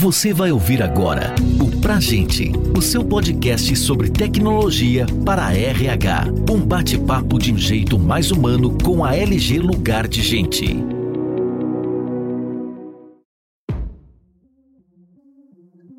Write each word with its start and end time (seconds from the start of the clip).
Você 0.00 0.32
vai 0.32 0.52
ouvir 0.52 0.80
agora 0.80 1.34
o 1.60 1.80
Pra 1.80 1.98
Gente, 1.98 2.52
o 2.76 2.80
seu 2.80 3.04
podcast 3.04 3.74
sobre 3.74 4.08
tecnologia 4.08 5.04
para 5.26 5.52
RH. 5.52 6.26
Um 6.48 6.64
bate-papo 6.64 7.36
de 7.36 7.52
um 7.52 7.58
jeito 7.58 7.98
mais 7.98 8.30
humano 8.30 8.78
com 8.80 9.04
a 9.04 9.16
LG 9.16 9.58
Lugar 9.58 10.06
de 10.06 10.22
Gente. 10.22 10.66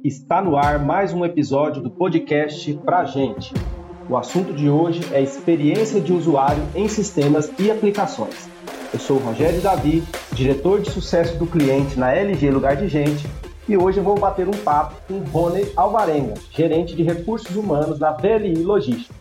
Está 0.01 0.41
no 0.41 0.55
ar 0.55 0.79
mais 0.79 1.11
um 1.11 1.25
episódio 1.25 1.83
do 1.83 1.91
podcast 1.91 2.73
Pra 2.85 3.03
Gente. 3.03 3.53
O 4.09 4.15
assunto 4.15 4.53
de 4.53 4.69
hoje 4.69 5.01
é 5.11 5.21
experiência 5.21 5.99
de 5.99 6.13
usuário 6.13 6.63
em 6.73 6.87
sistemas 6.87 7.51
e 7.59 7.69
aplicações. 7.69 8.49
Eu 8.93 8.99
sou 8.99 9.17
o 9.17 9.19
Rogério 9.19 9.59
Davi, 9.59 10.01
diretor 10.31 10.79
de 10.79 10.89
sucesso 10.89 11.37
do 11.37 11.45
cliente 11.45 11.99
na 11.99 12.13
LG 12.13 12.49
Lugar 12.49 12.77
de 12.77 12.87
Gente 12.87 13.27
e 13.69 13.77
hoje 13.77 13.99
eu 13.99 14.03
vou 14.03 14.19
bater 14.19 14.47
um 14.47 14.63
papo 14.63 14.95
com 15.07 15.19
Rony 15.29 15.71
Alvarenga, 15.77 16.33
gerente 16.49 16.95
de 16.95 17.03
recursos 17.03 17.55
humanos 17.55 17.99
da 17.99 18.11
VLI 18.11 18.63
Logística. 18.63 19.13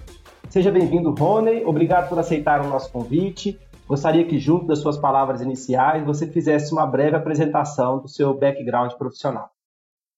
Seja 0.48 0.70
bem-vindo, 0.70 1.10
Rony. 1.10 1.66
Obrigado 1.66 2.08
por 2.08 2.18
aceitar 2.18 2.62
o 2.62 2.68
nosso 2.68 2.90
convite. 2.90 3.60
Gostaria 3.86 4.24
que, 4.24 4.38
junto 4.38 4.66
das 4.66 4.78
suas 4.78 4.96
palavras 4.96 5.42
iniciais, 5.42 6.02
você 6.02 6.26
fizesse 6.26 6.72
uma 6.72 6.86
breve 6.86 7.14
apresentação 7.14 7.98
do 7.98 8.08
seu 8.08 8.32
background 8.32 8.92
profissional. 8.94 9.50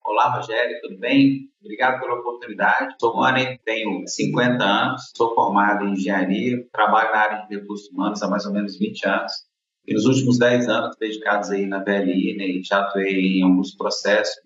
Olá, 0.05 0.37
Rogério, 0.37 0.81
tudo 0.81 0.97
bem? 0.97 1.51
Obrigado 1.61 1.99
pela 1.99 2.15
oportunidade. 2.15 2.95
Sou 3.01 3.13
Rony, 3.13 3.59
tenho 3.65 4.07
50 4.07 4.65
anos, 4.65 5.11
sou 5.13 5.35
formado 5.35 5.85
em 5.87 5.95
engenharia, 5.95 6.65
trabalho 6.73 7.11
na 7.11 7.19
área 7.19 7.47
de 7.49 7.57
recursos 7.57 7.91
humanos 7.91 8.23
há 8.23 8.29
mais 8.29 8.47
ou 8.47 8.53
menos 8.53 8.79
20 8.79 9.09
anos. 9.09 9.50
Nos 9.89 10.05
últimos 10.05 10.39
10 10.39 10.69
anos 10.69 10.97
dedicados 10.97 11.51
aí 11.51 11.67
na 11.67 11.83
VLI, 11.83 12.37
né, 12.37 12.63
já 12.63 12.81
atuei 12.81 13.39
em 13.39 13.43
alguns 13.43 13.75
processos 13.75 14.37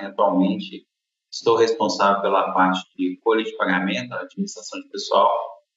né, 0.00 0.06
atualmente 0.06 0.86
estou 1.30 1.56
responsável 1.56 2.22
pela 2.22 2.52
parte 2.52 2.80
de 2.96 3.18
folha 3.22 3.42
de 3.42 3.56
pagamento, 3.56 4.12
administração 4.14 4.80
de 4.80 4.88
pessoal 4.88 5.30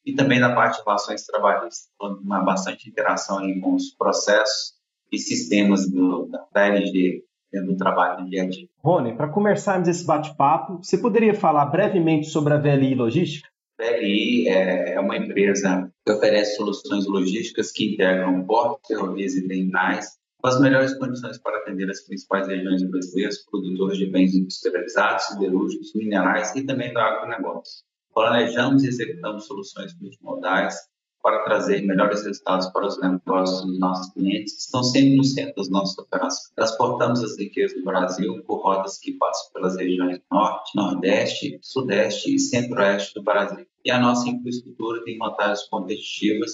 e 0.05 0.13
também 0.13 0.39
da 0.39 0.53
parte 0.53 0.77
de 0.77 0.83
relações 0.85 1.25
trabalhistas, 1.25 1.89
uma 1.99 2.43
bastante 2.43 2.89
interação 2.89 3.39
aí 3.39 3.59
com 3.59 3.73
os 3.73 3.91
processos 3.91 4.75
e 5.11 5.17
sistemas 5.17 5.89
do, 5.89 6.29
da 6.53 6.67
LG 6.67 7.23
dentro 7.51 7.71
do 7.71 7.77
trabalho 7.77 8.23
do 8.23 8.29
dia 8.29 8.43
a 8.43 8.49
dia. 8.49 8.67
Rony, 8.83 9.15
para 9.15 9.31
começarmos 9.31 9.87
esse 9.87 10.05
bate-papo, 10.05 10.83
você 10.83 10.97
poderia 10.97 11.33
falar 11.33 11.65
brevemente 11.67 12.27
sobre 12.27 12.53
a 12.53 12.57
VLI 12.57 12.95
Logística? 12.95 13.47
BLI 13.77 14.47
é, 14.47 14.93
é 14.93 14.99
uma 14.99 15.17
empresa 15.17 15.91
que 16.05 16.11
oferece 16.11 16.55
soluções 16.55 17.05
logísticas 17.05 17.71
que 17.71 17.93
integram 17.93 18.45
portos, 18.45 18.87
ferrovias 18.87 19.35
e 19.35 19.47
terminais 19.47 20.17
com 20.41 20.47
as 20.47 20.59
melhores 20.61 20.93
condições 20.99 21.39
para 21.39 21.57
atender 21.57 21.89
as 21.89 22.01
principais 22.01 22.47
regiões 22.47 22.83
brasileiras, 22.83 23.43
produtores 23.49 23.97
de 23.97 24.05
bens 24.05 24.35
industrializados, 24.35 25.25
siderúrgicos, 25.25 25.93
minerais 25.95 26.55
e 26.55 26.63
também 26.63 26.93
do 26.93 26.99
agronegócio. 26.99 27.83
Planejamos 28.13 28.83
e 28.83 28.87
executamos 28.87 29.47
soluções 29.47 29.93
multimodais 29.99 30.75
para 31.25 31.43
trazer 31.43 31.81
melhores 31.81 32.23
resultados 32.23 32.67
para 32.67 32.85
os 32.85 33.01
negócios 33.01 33.65
dos 33.65 33.79
nossos 33.79 34.13
clientes, 34.13 34.59
estão 34.59 34.83
sempre 34.83 35.17
no 35.17 35.23
centro 35.23 35.55
das 35.55 35.71
nossas 35.71 35.97
operações. 35.97 36.53
Transportamos 36.55 37.23
as 37.23 37.35
riquezas 37.35 37.75
do 37.75 37.83
Brasil 37.83 38.43
por 38.43 38.61
rotas 38.61 38.99
que 38.99 39.13
passam 39.13 39.51
pelas 39.51 39.75
regiões 39.75 40.21
Norte, 40.31 40.75
Nordeste, 40.75 41.57
Sudeste 41.63 42.35
e 42.35 42.37
Centro-Oeste 42.37 43.15
do 43.15 43.23
Brasil. 43.23 43.65
E 43.83 43.89
a 43.89 43.99
nossa 43.99 44.29
infraestrutura 44.29 45.03
tem 45.03 45.17
vantagens 45.17 45.67
competitivas, 45.67 46.51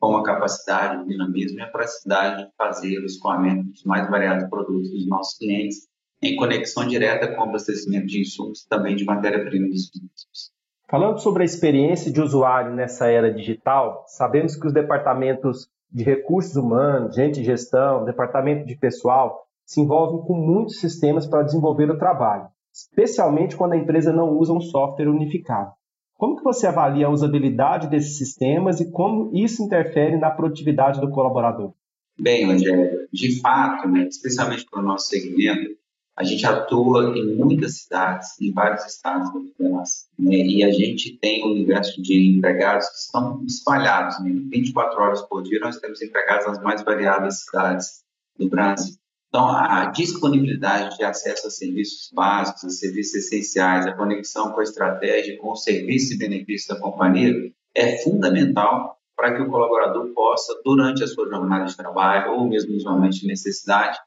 como 0.00 0.16
a 0.16 0.24
capacidade, 0.24 1.00
o 1.00 1.06
dinamismo 1.06 1.60
e 1.60 1.62
a 1.62 1.70
praticidade 1.70 2.44
de 2.44 2.50
fazer 2.58 2.98
o 2.98 3.06
escoamento 3.06 3.68
dos 3.70 3.84
mais 3.84 4.10
variados 4.10 4.50
produtos 4.50 4.90
dos 4.90 5.06
nossos 5.06 5.38
clientes, 5.38 5.86
em 6.20 6.34
conexão 6.34 6.88
direta 6.88 7.32
com 7.36 7.40
o 7.40 7.44
abastecimento 7.44 8.06
de 8.06 8.22
insumos 8.22 8.66
também 8.68 8.96
de 8.96 9.04
matéria-prima 9.04 9.68
dos 9.68 9.88
insumos. 9.94 10.57
Falando 10.90 11.18
sobre 11.18 11.42
a 11.42 11.44
experiência 11.44 12.10
de 12.10 12.18
usuário 12.18 12.74
nessa 12.74 13.08
era 13.08 13.30
digital, 13.30 14.04
sabemos 14.06 14.56
que 14.56 14.66
os 14.66 14.72
departamentos 14.72 15.68
de 15.92 16.02
recursos 16.02 16.56
humanos, 16.56 17.14
gente 17.14 17.40
de 17.40 17.44
gestão, 17.44 18.06
departamento 18.06 18.66
de 18.66 18.74
pessoal, 18.74 19.46
se 19.66 19.82
envolvem 19.82 20.26
com 20.26 20.34
muitos 20.34 20.80
sistemas 20.80 21.26
para 21.26 21.42
desenvolver 21.42 21.90
o 21.90 21.98
trabalho, 21.98 22.48
especialmente 22.72 23.54
quando 23.54 23.74
a 23.74 23.76
empresa 23.76 24.14
não 24.14 24.30
usa 24.30 24.54
um 24.54 24.62
software 24.62 25.08
unificado. 25.08 25.72
Como 26.14 26.36
que 26.36 26.42
você 26.42 26.66
avalia 26.66 27.06
a 27.06 27.10
usabilidade 27.10 27.88
desses 27.88 28.16
sistemas 28.16 28.80
e 28.80 28.90
como 28.90 29.30
isso 29.34 29.62
interfere 29.62 30.16
na 30.16 30.30
produtividade 30.30 31.02
do 31.02 31.10
colaborador? 31.10 31.74
Bem, 32.18 32.46
Rogério, 32.46 33.06
de 33.12 33.40
fato, 33.42 33.86
né, 33.88 34.08
especialmente 34.08 34.64
para 34.70 34.80
o 34.80 34.84
nosso 34.84 35.08
segmento, 35.08 35.76
a 36.18 36.24
gente 36.24 36.44
atua 36.44 37.16
em 37.16 37.36
muitas 37.36 37.82
cidades, 37.82 38.28
em 38.40 38.52
vários 38.52 38.84
estados 38.84 39.32
do 39.32 39.44
Federação, 39.56 40.08
né? 40.18 40.34
e 40.34 40.64
a 40.64 40.70
gente 40.72 41.16
tem 41.18 41.44
um 41.44 41.52
universo 41.52 42.02
de 42.02 42.36
empregados 42.36 42.88
que 42.88 42.96
estão 42.96 43.44
espalhados, 43.46 44.20
né? 44.24 44.30
24 44.50 45.00
horas 45.00 45.22
por 45.22 45.44
dia 45.44 45.60
nós 45.60 45.78
temos 45.78 46.02
empregados 46.02 46.48
nas 46.48 46.60
mais 46.60 46.82
variadas 46.82 47.44
cidades 47.44 48.02
do 48.36 48.48
Brasil. 48.48 48.96
Então, 49.28 49.46
a 49.48 49.86
disponibilidade 49.86 50.96
de 50.96 51.04
acesso 51.04 51.46
a 51.46 51.50
serviços 51.50 52.10
básicos, 52.12 52.64
a 52.64 52.70
serviços 52.70 53.14
essenciais, 53.14 53.86
a 53.86 53.92
conexão 53.92 54.50
com 54.50 54.58
a 54.58 54.64
estratégia, 54.64 55.38
com 55.38 55.52
os 55.52 55.62
serviços 55.62 56.12
e 56.12 56.18
benefícios 56.18 56.66
da 56.66 56.82
companhia 56.82 57.32
é 57.76 57.98
fundamental 57.98 58.98
para 59.14 59.36
que 59.36 59.42
o 59.42 59.48
colaborador 59.48 60.08
possa, 60.14 60.60
durante 60.64 61.04
a 61.04 61.06
sua 61.06 61.28
jornada 61.28 61.66
de 61.66 61.76
trabalho 61.76 62.32
ou 62.32 62.48
mesmo 62.48 62.72
nos 62.72 63.22
necessidade, 63.22 63.98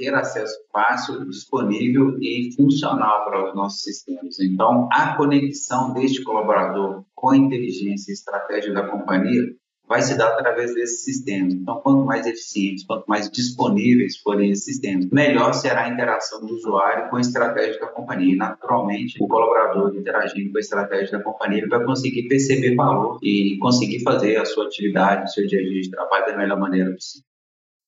ter 0.00 0.14
acesso 0.14 0.56
fácil, 0.72 1.28
disponível 1.28 2.16
e 2.20 2.50
funcional 2.56 3.26
para 3.26 3.50
os 3.50 3.54
nossos 3.54 3.82
sistemas. 3.82 4.40
Então, 4.40 4.88
a 4.90 5.14
conexão 5.14 5.92
deste 5.92 6.24
colaborador 6.24 7.04
com 7.14 7.30
a 7.30 7.36
inteligência 7.36 8.10
e 8.10 8.14
estratégia 8.14 8.72
da 8.72 8.88
companhia 8.88 9.42
vai 9.86 10.00
se 10.00 10.16
dar 10.16 10.28
através 10.28 10.72
desses 10.72 11.04
sistemas. 11.04 11.52
Então, 11.52 11.80
quanto 11.80 12.06
mais 12.06 12.24
eficientes, 12.24 12.86
quanto 12.86 13.04
mais 13.06 13.28
disponíveis 13.28 14.16
forem 14.18 14.50
esses 14.50 14.64
sistemas, 14.64 15.06
melhor 15.10 15.52
será 15.52 15.82
a 15.82 15.88
interação 15.88 16.46
do 16.46 16.54
usuário 16.54 17.10
com 17.10 17.16
a 17.16 17.20
estratégia 17.20 17.78
da 17.78 17.88
companhia. 17.88 18.32
E, 18.32 18.36
naturalmente, 18.36 19.22
o 19.22 19.28
colaborador 19.28 19.94
interagindo 19.94 20.50
com 20.52 20.58
a 20.58 20.60
estratégia 20.60 21.18
da 21.18 21.24
companhia 21.24 21.66
vai 21.68 21.84
conseguir 21.84 22.26
perceber 22.28 22.74
valor 22.74 23.18
e 23.22 23.58
conseguir 23.58 24.02
fazer 24.02 24.36
a 24.36 24.46
sua 24.46 24.64
atividade, 24.64 25.24
o 25.24 25.28
seu 25.28 25.46
dia 25.46 25.60
a 25.60 25.62
dia 25.62 25.82
de 25.82 25.90
trabalho 25.90 26.26
da 26.26 26.36
melhor 26.38 26.58
maneira 26.58 26.90
possível. 26.92 27.29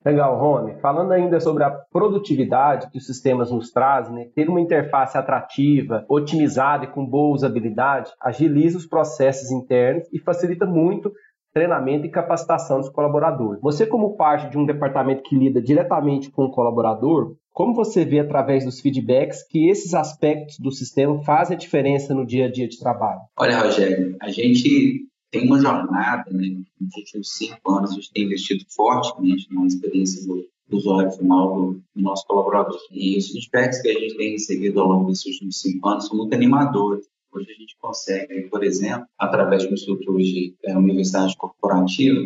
Legal, 0.04 0.38
Rony. 0.38 0.74
Falando 0.80 1.12
ainda 1.12 1.38
sobre 1.40 1.62
a 1.64 1.70
produtividade 1.70 2.90
que 2.90 2.98
os 2.98 3.06
sistemas 3.06 3.50
nos 3.50 3.70
trazem, 3.70 4.14
né? 4.14 4.26
ter 4.34 4.48
uma 4.48 4.60
interface 4.60 5.16
atrativa, 5.16 6.04
otimizada 6.08 6.84
e 6.84 6.88
com 6.88 7.06
boa 7.06 7.34
usabilidade 7.34 8.10
agiliza 8.20 8.78
os 8.78 8.86
processos 8.86 9.50
internos 9.50 10.08
e 10.12 10.18
facilita 10.18 10.66
muito 10.66 11.12
treinamento 11.52 12.06
e 12.06 12.10
capacitação 12.10 12.80
dos 12.80 12.88
colaboradores. 12.88 13.60
Você, 13.60 13.86
como 13.86 14.16
parte 14.16 14.48
de 14.48 14.58
um 14.58 14.64
departamento 14.64 15.22
que 15.22 15.36
lida 15.36 15.60
diretamente 15.60 16.30
com 16.30 16.44
o 16.44 16.50
colaborador, 16.50 17.36
como 17.52 17.74
você 17.74 18.04
vê 18.04 18.20
através 18.20 18.64
dos 18.64 18.80
feedbacks 18.80 19.46
que 19.46 19.68
esses 19.68 19.92
aspectos 19.92 20.58
do 20.58 20.72
sistema 20.72 21.22
fazem 21.22 21.54
a 21.54 21.58
diferença 21.58 22.14
no 22.14 22.24
dia 22.24 22.46
a 22.46 22.50
dia 22.50 22.66
de 22.66 22.78
trabalho? 22.78 23.20
Olha, 23.38 23.58
Rogério, 23.58 24.16
a 24.22 24.30
gente 24.30 25.06
tem 25.32 25.46
uma 25.46 25.58
jornada, 25.58 26.30
né? 26.30 26.62
Nos 26.78 26.94
últimos 26.94 27.32
cinco 27.32 27.72
anos, 27.72 27.90
a 27.90 27.94
gente 27.94 28.12
tem 28.12 28.24
investido 28.24 28.64
fortemente 28.68 29.48
na 29.50 29.66
experiência 29.66 30.22
do, 30.26 30.46
usuário 30.70 31.10
final 31.10 31.54
do, 31.54 31.72
do, 31.96 32.02
nosso 32.02 32.26
colaborador. 32.26 32.78
E 32.92 33.16
os 33.16 33.28
feedbacks 33.28 33.80
que 33.80 33.88
a 33.88 33.98
gente 33.98 34.16
tem 34.16 34.32
recebido 34.32 34.80
ao 34.80 34.88
longo 34.88 35.08
desses 35.08 35.26
últimos 35.26 35.60
cinco 35.60 35.88
anos 35.88 36.06
são 36.06 36.16
muito 36.18 36.34
animadores. 36.34 37.06
Hoje 37.32 37.50
a 37.50 37.54
gente 37.54 37.76
consegue, 37.80 38.42
por 38.50 38.62
exemplo, 38.62 39.06
através 39.18 39.62
de 39.62 39.68
uma 39.68 39.74
estrutura 39.74 40.22
de 40.22 40.54
é, 40.66 40.76
universidade 40.76 41.34
corporativa, 41.36 42.20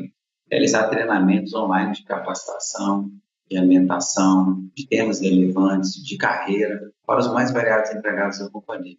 realizar 0.51 0.89
treinamentos 0.89 1.55
online 1.55 1.93
de 1.93 2.05
capacitação, 2.05 3.09
de 3.49 3.57
alimentação, 3.57 4.69
de 4.75 4.85
temas 4.89 5.21
relevantes, 5.21 5.93
de 5.93 6.17
carreira, 6.17 6.93
para 7.07 7.21
os 7.21 7.33
mais 7.33 7.53
variados 7.53 7.93
empregados 7.93 8.41
da 8.41 8.51
companhia. 8.51 8.97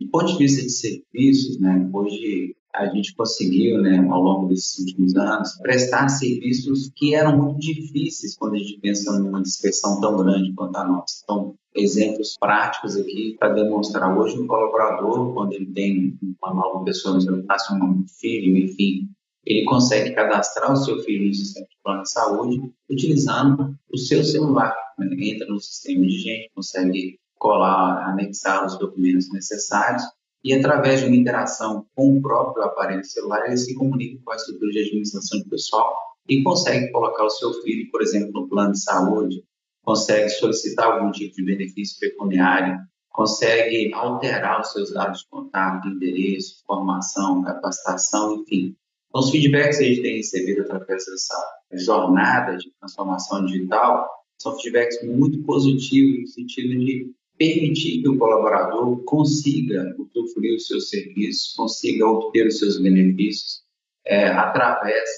Do 0.00 0.10
ponto 0.10 0.32
de 0.32 0.38
vista 0.38 0.62
de 0.62 0.70
serviços, 0.70 1.60
né, 1.60 1.88
hoje 1.92 2.56
a 2.76 2.86
gente 2.86 3.14
conseguiu, 3.14 3.80
né, 3.80 4.06
ao 4.10 4.20
longo 4.20 4.48
desses 4.48 4.78
últimos 4.78 5.16
anos, 5.16 5.56
prestar 5.62 6.08
serviços 6.08 6.90
que 6.94 7.14
eram 7.14 7.36
muito 7.36 7.58
difíceis 7.58 8.36
quando 8.36 8.54
a 8.54 8.58
gente 8.58 8.78
pensa 8.80 9.18
numa 9.18 9.42
dispersão 9.42 10.00
tão 10.00 10.16
grande 10.18 10.52
quanto 10.52 10.76
a 10.76 10.84
nossa. 10.84 11.20
Então, 11.24 11.54
exemplos 11.74 12.36
práticos 12.38 12.96
aqui 12.96 13.36
para 13.38 13.54
demonstrar 13.54 14.16
hoje 14.16 14.38
um 14.38 14.46
colaborador, 14.46 15.32
quando 15.32 15.52
ele 15.54 15.66
tem 15.72 16.18
uma 16.42 16.54
nova 16.54 16.84
pessoa, 16.84 17.18
ele 17.18 17.42
nasce 17.42 17.72
um 17.72 18.04
filho, 18.20 18.56
enfim, 18.56 19.08
ele 19.44 19.64
consegue 19.64 20.12
cadastrar 20.12 20.72
o 20.72 20.76
seu 20.76 20.98
filho 21.02 21.28
no 21.28 21.34
sistema 21.34 21.66
de 21.66 21.76
plano 21.82 22.02
de 22.02 22.10
saúde 22.10 22.72
utilizando 22.90 23.76
o 23.92 23.96
seu 23.96 24.22
celular. 24.24 24.74
Né? 24.98 25.08
Entra 25.20 25.46
no 25.46 25.60
sistema 25.60 26.04
de 26.04 26.18
gente, 26.18 26.50
consegue 26.54 27.18
colar, 27.38 28.10
anexar 28.10 28.66
os 28.66 28.78
documentos 28.78 29.32
necessários 29.32 30.02
e 30.44 30.52
através 30.54 31.00
de 31.00 31.06
uma 31.06 31.16
interação 31.16 31.86
com 31.94 32.16
o 32.16 32.22
próprio 32.22 32.64
aparelho 32.64 33.04
celular, 33.04 33.46
ele 33.46 33.56
se 33.56 33.74
comunica 33.74 34.20
com 34.24 34.32
a 34.32 34.36
estrutura 34.36 34.70
de 34.70 34.80
administração 34.80 35.40
de 35.40 35.48
pessoal 35.48 35.94
e 36.28 36.42
consegue 36.42 36.90
colocar 36.92 37.24
o 37.24 37.30
seu 37.30 37.52
filho, 37.62 37.90
por 37.90 38.02
exemplo, 38.02 38.32
no 38.32 38.48
plano 38.48 38.72
de 38.72 38.82
saúde, 38.82 39.44
consegue 39.84 40.28
solicitar 40.28 40.86
algum 40.86 41.10
tipo 41.10 41.34
de 41.36 41.44
benefício 41.44 41.98
pecuniário, 42.00 42.78
consegue 43.10 43.92
alterar 43.94 44.60
os 44.60 44.72
seus 44.72 44.92
dados 44.92 45.20
de 45.20 45.28
contato, 45.28 45.88
endereço, 45.88 46.62
formação, 46.66 47.42
capacitação, 47.42 48.34
enfim. 48.42 48.76
Então, 49.08 49.20
os 49.20 49.30
feedbacks 49.30 49.78
que 49.78 49.84
a 49.84 49.88
gente 49.88 50.02
tem 50.02 50.16
recebido 50.16 50.62
através 50.62 51.04
dessa 51.06 51.34
jornada 51.72 52.56
de 52.56 52.70
transformação 52.78 53.44
digital 53.46 54.06
são 54.38 54.58
feedbacks 54.58 55.02
muito 55.02 55.42
positivos 55.44 56.20
no 56.20 56.26
sentido 56.26 56.78
de 56.78 57.14
permitir 57.38 58.02
que 58.02 58.08
o 58.08 58.18
colaborador 58.18 59.02
consiga 59.04 59.94
usufruir 59.98 60.56
os 60.56 60.66
seus 60.66 60.88
serviços, 60.88 61.54
consiga 61.54 62.06
obter 62.06 62.46
os 62.46 62.58
seus 62.58 62.80
benefícios 62.80 63.62
é, 64.06 64.28
através 64.28 65.08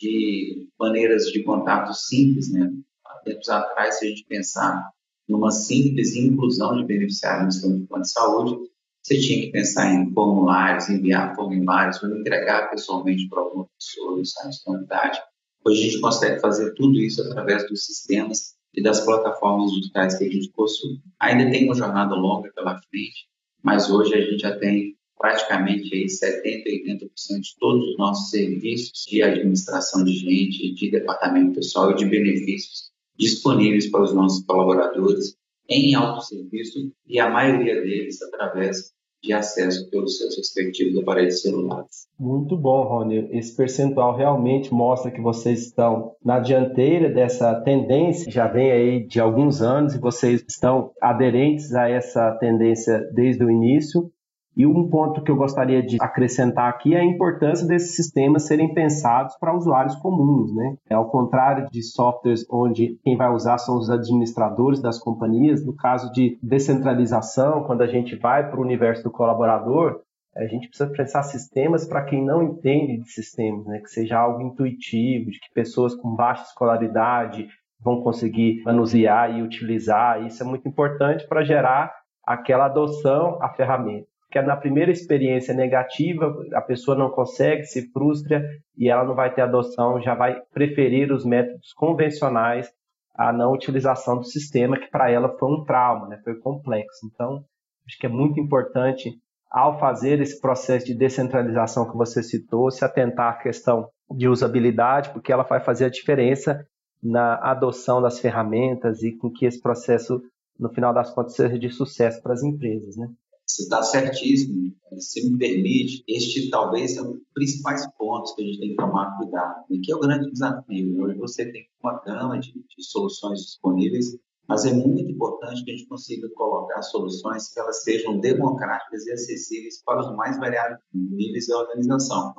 de 0.00 0.68
maneiras 0.78 1.26
de 1.26 1.42
contato 1.42 1.92
simples, 1.92 2.50
né? 2.52 2.70
Há 3.04 3.18
tempos 3.24 3.48
atrás, 3.48 3.98
se 3.98 4.06
a 4.06 4.08
gente 4.08 4.24
pensar 4.26 4.90
numa 5.28 5.50
simples 5.50 6.14
inclusão 6.16 6.76
de 6.76 6.86
beneficiários 6.86 7.46
no 7.46 7.52
sistema 7.52 7.96
de 7.96 8.02
de 8.02 8.10
saúde, 8.10 8.70
você 9.02 9.20
tinha 9.20 9.46
que 9.46 9.52
pensar 9.52 9.92
em 9.92 10.12
formulários, 10.12 10.88
enviar 10.88 11.34
formulários, 11.34 12.02
ou 12.02 12.16
entregar 12.16 12.70
pessoalmente 12.70 13.28
para 13.28 13.40
alguma 13.40 13.66
pessoa 13.78 14.16
no 14.16 14.24
site 14.24 14.64
da 14.66 14.72
unidade. 14.72 15.20
Hoje 15.64 15.80
a 15.80 15.84
gente 15.84 16.00
consegue 16.00 16.40
fazer 16.40 16.72
tudo 16.74 16.98
isso 16.98 17.22
através 17.22 17.66
dos 17.68 17.84
sistemas 17.84 18.57
e 18.78 18.82
das 18.82 19.00
plataformas 19.04 19.72
digitais 19.72 20.16
que 20.16 20.24
a 20.24 20.30
gente 20.30 20.50
possui. 20.52 21.00
Ainda 21.20 21.50
tem 21.50 21.64
uma 21.64 21.74
jornada 21.74 22.14
longa 22.14 22.50
pela 22.54 22.80
frente, 22.80 23.26
mas 23.62 23.90
hoje 23.90 24.14
a 24.14 24.20
gente 24.20 24.38
já 24.38 24.56
tem 24.56 24.96
praticamente 25.18 25.92
aí 25.92 26.08
70, 26.08 26.70
80% 26.70 27.40
de 27.40 27.56
todos 27.58 27.88
os 27.88 27.98
nossos 27.98 28.30
serviços 28.30 29.04
de 29.08 29.20
administração 29.20 30.04
de 30.04 30.12
gente, 30.12 30.74
de 30.74 30.90
departamento 30.92 31.54
pessoal 31.54 31.90
e 31.90 31.96
de 31.96 32.04
benefícios 32.04 32.92
disponíveis 33.18 33.90
para 33.90 34.04
os 34.04 34.14
nossos 34.14 34.44
colaboradores 34.44 35.36
em 35.68 35.96
autosserviço 35.96 36.92
e 37.04 37.18
a 37.18 37.28
maioria 37.28 37.82
deles 37.82 38.22
através 38.22 38.92
de 39.22 39.32
acesso 39.32 39.90
pelos 39.90 40.16
seus 40.16 40.36
respectivos 40.36 40.96
aparelhos 41.00 41.42
celulares. 41.42 42.08
Muito 42.18 42.56
bom, 42.56 42.82
Rony. 42.84 43.28
Esse 43.32 43.56
percentual 43.56 44.16
realmente 44.16 44.72
mostra 44.72 45.10
que 45.10 45.20
vocês 45.20 45.66
estão 45.66 46.12
na 46.24 46.38
dianteira 46.38 47.08
dessa 47.08 47.54
tendência, 47.62 48.30
já 48.30 48.46
vem 48.46 48.70
aí 48.70 49.06
de 49.06 49.20
alguns 49.20 49.60
anos 49.62 49.94
e 49.94 49.98
vocês 49.98 50.44
estão 50.48 50.92
aderentes 51.02 51.74
a 51.74 51.88
essa 51.88 52.32
tendência 52.38 53.00
desde 53.12 53.44
o 53.44 53.50
início. 53.50 54.10
E 54.58 54.66
um 54.66 54.88
ponto 54.90 55.22
que 55.22 55.30
eu 55.30 55.36
gostaria 55.36 55.80
de 55.80 55.98
acrescentar 56.00 56.68
aqui 56.68 56.92
é 56.92 56.98
a 56.98 57.04
importância 57.04 57.64
desses 57.64 57.94
sistemas 57.94 58.42
serem 58.42 58.74
pensados 58.74 59.36
para 59.38 59.54
usuários 59.54 59.94
comuns, 59.94 60.52
né? 60.52 60.76
É 60.90 60.94
ao 60.94 61.08
contrário 61.08 61.70
de 61.70 61.80
softwares 61.80 62.44
onde 62.50 62.98
quem 63.04 63.16
vai 63.16 63.32
usar 63.32 63.58
são 63.58 63.78
os 63.78 63.88
administradores 63.88 64.82
das 64.82 64.98
companhias, 64.98 65.64
no 65.64 65.76
caso 65.76 66.10
de 66.10 66.36
descentralização, 66.42 67.62
quando 67.62 67.82
a 67.82 67.86
gente 67.86 68.16
vai 68.16 68.50
para 68.50 68.58
o 68.58 68.64
universo 68.64 69.04
do 69.04 69.12
colaborador, 69.12 70.00
a 70.36 70.44
gente 70.46 70.66
precisa 70.66 70.90
pensar 70.90 71.22
sistemas 71.22 71.86
para 71.86 72.02
quem 72.02 72.24
não 72.24 72.42
entende 72.42 72.96
de 72.96 73.08
sistemas, 73.12 73.64
né? 73.64 73.78
Que 73.78 73.88
seja 73.88 74.18
algo 74.18 74.42
intuitivo, 74.42 75.30
de 75.30 75.38
que 75.38 75.54
pessoas 75.54 75.94
com 75.94 76.16
baixa 76.16 76.42
escolaridade 76.42 77.46
vão 77.80 78.02
conseguir 78.02 78.60
manusear 78.64 79.38
e 79.38 79.40
utilizar. 79.40 80.26
Isso 80.26 80.42
é 80.42 80.46
muito 80.46 80.66
importante 80.66 81.28
para 81.28 81.44
gerar 81.44 81.94
aquela 82.26 82.66
adoção 82.66 83.40
à 83.40 83.50
ferramenta 83.50 84.17
que 84.30 84.40
na 84.42 84.56
primeira 84.56 84.90
experiência 84.90 85.54
negativa 85.54 86.34
a 86.52 86.60
pessoa 86.60 86.96
não 86.96 87.10
consegue, 87.10 87.64
se 87.64 87.90
frustra 87.90 88.44
e 88.76 88.88
ela 88.88 89.04
não 89.04 89.14
vai 89.14 89.32
ter 89.32 89.40
adoção, 89.40 90.00
já 90.00 90.14
vai 90.14 90.40
preferir 90.52 91.10
os 91.12 91.24
métodos 91.24 91.72
convencionais 91.72 92.70
à 93.16 93.32
não 93.32 93.52
utilização 93.52 94.18
do 94.18 94.24
sistema, 94.24 94.78
que 94.78 94.90
para 94.90 95.10
ela 95.10 95.34
foi 95.38 95.50
um 95.50 95.64
trauma, 95.64 96.08
né? 96.08 96.20
foi 96.22 96.38
complexo. 96.38 97.06
Então, 97.06 97.42
acho 97.86 97.98
que 97.98 98.06
é 98.06 98.08
muito 98.08 98.38
importante, 98.38 99.10
ao 99.50 99.78
fazer 99.78 100.20
esse 100.20 100.38
processo 100.40 100.84
de 100.84 100.94
descentralização 100.94 101.90
que 101.90 101.96
você 101.96 102.22
citou, 102.22 102.70
se 102.70 102.84
atentar 102.84 103.32
à 103.32 103.36
questão 103.36 103.88
de 104.10 104.28
usabilidade, 104.28 105.10
porque 105.10 105.32
ela 105.32 105.42
vai 105.42 105.60
fazer 105.60 105.86
a 105.86 105.90
diferença 105.90 106.66
na 107.02 107.34
adoção 107.36 108.02
das 108.02 108.18
ferramentas 108.18 109.02
e 109.02 109.16
com 109.16 109.30
que 109.30 109.46
esse 109.46 109.60
processo, 109.60 110.20
no 110.58 110.68
final 110.68 110.92
das 110.92 111.10
contas, 111.14 111.34
seja 111.34 111.58
de 111.58 111.70
sucesso 111.70 112.22
para 112.22 112.34
as 112.34 112.42
empresas. 112.42 112.96
Né? 112.96 113.08
Você 113.48 113.62
está 113.62 113.82
certíssimo. 113.82 114.76
Se 114.98 115.30
me 115.30 115.38
permite, 115.38 116.04
este 116.06 116.50
talvez 116.50 116.96
é 116.96 117.02
um 117.02 117.12
dos 117.12 117.22
principais 117.32 117.86
pontos 117.96 118.34
que 118.34 118.42
a 118.42 118.46
gente 118.46 118.60
tem 118.60 118.70
que 118.70 118.76
tomar 118.76 119.16
cuidado. 119.16 119.64
E 119.70 119.80
que 119.80 119.90
é 119.90 119.96
o 119.96 120.00
grande 120.00 120.30
desafio. 120.30 121.00
Hoje 121.02 121.18
você 121.18 121.50
tem 121.50 121.66
uma 121.82 121.98
gama 122.04 122.38
de, 122.38 122.52
de 122.52 122.84
soluções 122.84 123.40
disponíveis, 123.40 124.06
mas 124.46 124.64
é 124.64 124.72
muito 124.72 125.10
importante 125.10 125.64
que 125.64 125.70
a 125.70 125.76
gente 125.76 125.88
consiga 125.88 126.28
colocar 126.34 126.82
soluções 126.82 127.52
que 127.52 127.58
elas 127.58 127.82
sejam 127.82 128.20
democráticas 128.20 129.06
e 129.06 129.12
acessíveis 129.12 129.82
para 129.82 130.00
os 130.00 130.14
mais 130.16 130.38
variados 130.38 130.78
níveis 130.92 131.46
da 131.46 131.58
organização. 131.58 132.34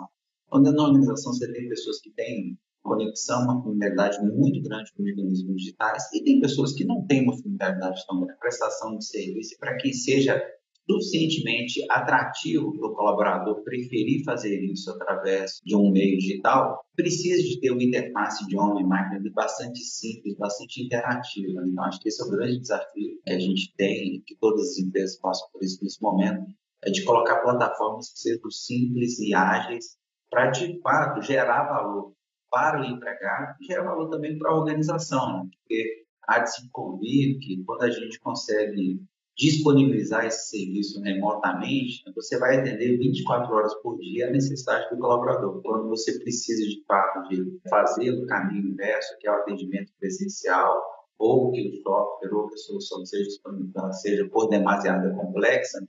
Quando 0.47 0.71
na 0.71 0.83
organização 0.83 1.33
você 1.33 1.51
tem 1.51 1.69
pessoas 1.69 2.00
que 2.01 2.12
têm 2.12 2.57
conexão, 2.81 3.44
uma 3.44 3.62
familiaridade 3.62 4.19
muito 4.23 4.62
grande 4.62 4.91
com 4.94 5.03
mecanismos 5.03 5.55
digitais 5.57 6.03
e 6.13 6.23
tem 6.23 6.39
pessoas 6.39 6.73
que 6.73 6.85
não 6.85 7.05
têm 7.05 7.23
uma 7.23 7.38
familiaridade 7.38 8.03
tão 8.07 8.21
grande. 8.21 8.39
Prestação 8.39 8.97
de 8.97 9.05
serviço, 9.05 9.57
para 9.59 9.77
que 9.77 9.94
seja 9.94 10.41
suficientemente 10.89 11.86
atrativo 11.91 12.75
para 12.75 12.88
o 12.88 12.95
colaborador 12.95 13.63
preferir 13.63 14.24
fazer 14.24 14.59
isso 14.63 14.89
através 14.91 15.59
de 15.63 15.75
um 15.75 15.91
meio 15.91 16.18
digital, 16.18 16.83
precisa 16.95 17.44
de 17.44 17.59
ter 17.59 17.71
uma 17.71 17.83
interface 17.83 18.47
de 18.47 18.57
homem-máquina 18.57 19.21
bastante 19.33 19.80
simples, 19.80 20.36
bastante 20.36 20.83
interativa. 20.83 21.62
Então, 21.68 21.83
acho 21.83 22.00
que 22.00 22.09
esse 22.09 22.21
é 22.21 22.25
o 22.25 22.31
grande 22.31 22.59
desafio 22.59 23.19
que 23.24 23.31
a 23.31 23.39
gente 23.39 23.74
tem, 23.77 24.24
que 24.25 24.36
todas 24.38 24.71
as 24.71 24.77
empresas 24.80 25.19
passam 25.19 25.47
por 25.53 25.63
isso 25.63 25.77
nesse 25.83 26.01
momento, 26.01 26.45
é 26.83 26.89
de 26.89 27.03
colocar 27.03 27.41
plataformas 27.41 28.12
que 28.12 28.19
sejam 28.19 28.50
simples 28.50 29.19
e 29.19 29.33
ágeis 29.33 29.97
para, 30.31 30.50
de 30.50 30.80
fato, 30.81 31.21
gerar 31.21 31.65
valor 31.65 32.13
para 32.50 32.81
o 32.81 32.86
empregado 32.86 33.57
e 33.62 33.65
gerar 33.65 33.83
valor 33.83 34.09
também 34.09 34.38
para 34.39 34.51
a 34.51 34.56
organização, 34.56 35.33
né? 35.33 35.50
porque 35.51 36.06
há 36.27 36.39
de 36.39 36.53
se 36.53 36.69
convir 36.71 37.38
que 37.39 37.63
quando 37.63 37.83
a 37.83 37.89
gente 37.89 38.19
consegue 38.19 39.00
disponibilizar 39.39 40.25
esse 40.25 40.50
serviço 40.50 41.01
remotamente, 41.01 42.03
você 42.13 42.38
vai 42.38 42.57
atender 42.57 42.97
24 42.97 43.56
horas 43.56 43.74
por 43.75 43.97
dia 43.97 44.27
a 44.27 44.31
necessidade 44.31 44.89
do 44.89 45.00
colaborador. 45.00 45.62
Quando 45.62 45.88
você 45.88 46.19
precisa 46.19 46.62
de 46.62 46.83
fato 46.86 47.30
de 47.30 47.57
fazer 47.69 48.12
o 48.12 48.25
caminho 48.25 48.74
inverso, 48.74 49.18
que 49.18 49.30
é 49.30 49.31
o 49.31 49.36
atendimento 49.36 49.94
presencial, 49.97 50.77
ou 51.18 51.51
que 51.51 51.69
o 51.69 51.81
software 51.81 52.33
ou 52.33 52.47
que 52.50 52.56
a 52.56 52.57
solução 52.57 53.06
seja 53.06 53.24
disponibilizada 53.24 53.94
seja 53.94 54.30
por 54.30 54.50
demasiada 54.50 55.09
complexa, 55.15 55.80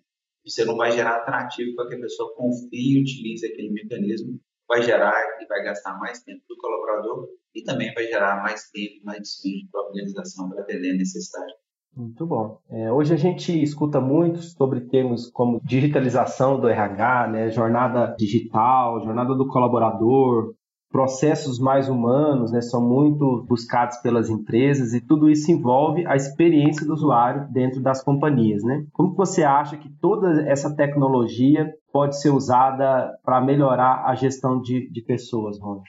você 0.47 0.65
não 0.65 0.77
vai 0.77 0.93
gerar 0.93 1.17
atrativo 1.17 1.75
para 1.75 1.89
que 1.89 1.97
a 1.97 2.01
pessoa 2.01 2.33
confie 2.37 2.99
e 2.99 3.03
utilize 3.03 3.45
aquele 3.45 3.71
mecanismo, 3.71 4.41
vai 4.69 4.83
gerar 4.83 5.15
e 5.41 5.47
vai 5.47 5.65
gastar 5.65 5.99
mais 5.99 6.23
tempo 6.23 6.43
do 6.49 6.57
colaborador 6.57 7.29
e 7.53 7.65
também 7.65 7.93
vai 7.95 8.05
gerar 8.07 8.43
mais 8.43 8.71
tempo, 8.71 9.05
mais 9.05 9.19
despesa 9.19 9.67
para 9.73 9.81
a 9.81 9.85
organização 9.87 10.49
para 10.49 10.63
atender 10.63 10.93
a 10.93 10.97
necessidade. 10.97 11.53
Muito 11.97 12.25
bom. 12.25 12.59
É, 12.71 12.91
hoje 12.93 13.13
a 13.13 13.17
gente 13.17 13.53
escuta 13.63 14.01
muito 14.01 14.39
sobre 14.39 14.81
termos 14.83 15.29
como 15.31 15.61
digitalização 15.65 16.59
do 16.59 16.69
RH, 16.69 17.29
né, 17.29 17.51
jornada 17.51 18.15
digital, 18.17 19.01
jornada 19.05 19.35
do 19.35 19.49
colaborador, 19.49 20.55
processos 20.91 21.59
mais 21.59 21.89
humanos, 21.89 22.53
né, 22.53 22.61
são 22.61 22.81
muito 22.87 23.45
buscados 23.49 23.97
pelas 23.99 24.31
empresas 24.31 24.93
e 24.93 25.01
tudo 25.01 25.29
isso 25.29 25.51
envolve 25.51 26.07
a 26.07 26.17
experiência 26.17 26.87
do 26.87 26.95
usuário 26.95 27.49
dentro 27.53 27.81
das 27.81 28.03
companhias, 28.03 28.63
né? 28.63 28.85
Como 28.93 29.15
você 29.15 29.45
acha 29.45 29.77
que 29.77 29.89
toda 30.01 30.43
essa 30.51 30.75
tecnologia 30.75 31.73
pode 31.93 32.21
ser 32.21 32.31
usada 32.31 33.13
para 33.25 33.41
melhorar 33.41 34.05
a 34.05 34.15
gestão 34.15 34.61
de, 34.61 34.91
de 34.91 35.03
pessoas, 35.03 35.61
Ron? 35.61 35.83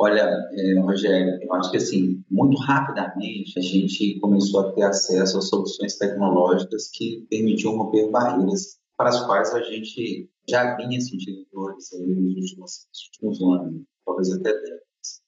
Olha, 0.00 0.48
é, 0.52 0.78
Rogério, 0.80 1.42
eu 1.42 1.52
acho 1.54 1.72
que 1.72 1.76
assim, 1.76 2.22
muito 2.30 2.56
rapidamente 2.62 3.58
a 3.58 3.62
gente 3.62 4.20
começou 4.20 4.60
a 4.60 4.72
ter 4.72 4.82
acesso 4.82 5.38
a 5.38 5.40
soluções 5.40 5.96
tecnológicas 5.96 6.88
que 6.92 7.26
permitiam 7.28 7.76
romper 7.76 8.08
barreiras 8.08 8.78
para 8.96 9.08
as 9.08 9.26
quais 9.26 9.52
a 9.52 9.62
gente 9.62 10.30
já 10.48 10.76
vinha 10.76 11.00
sentindo 11.00 11.44
dores 11.52 11.88
nos 11.92 12.36
últimos, 12.36 12.88
últimos 13.12 13.42
anos, 13.42 13.82
talvez 14.04 14.30
até 14.30 14.52
décadas. 14.52 15.22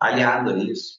Aliado 0.00 0.50
a 0.50 0.58
isso, 0.58 0.98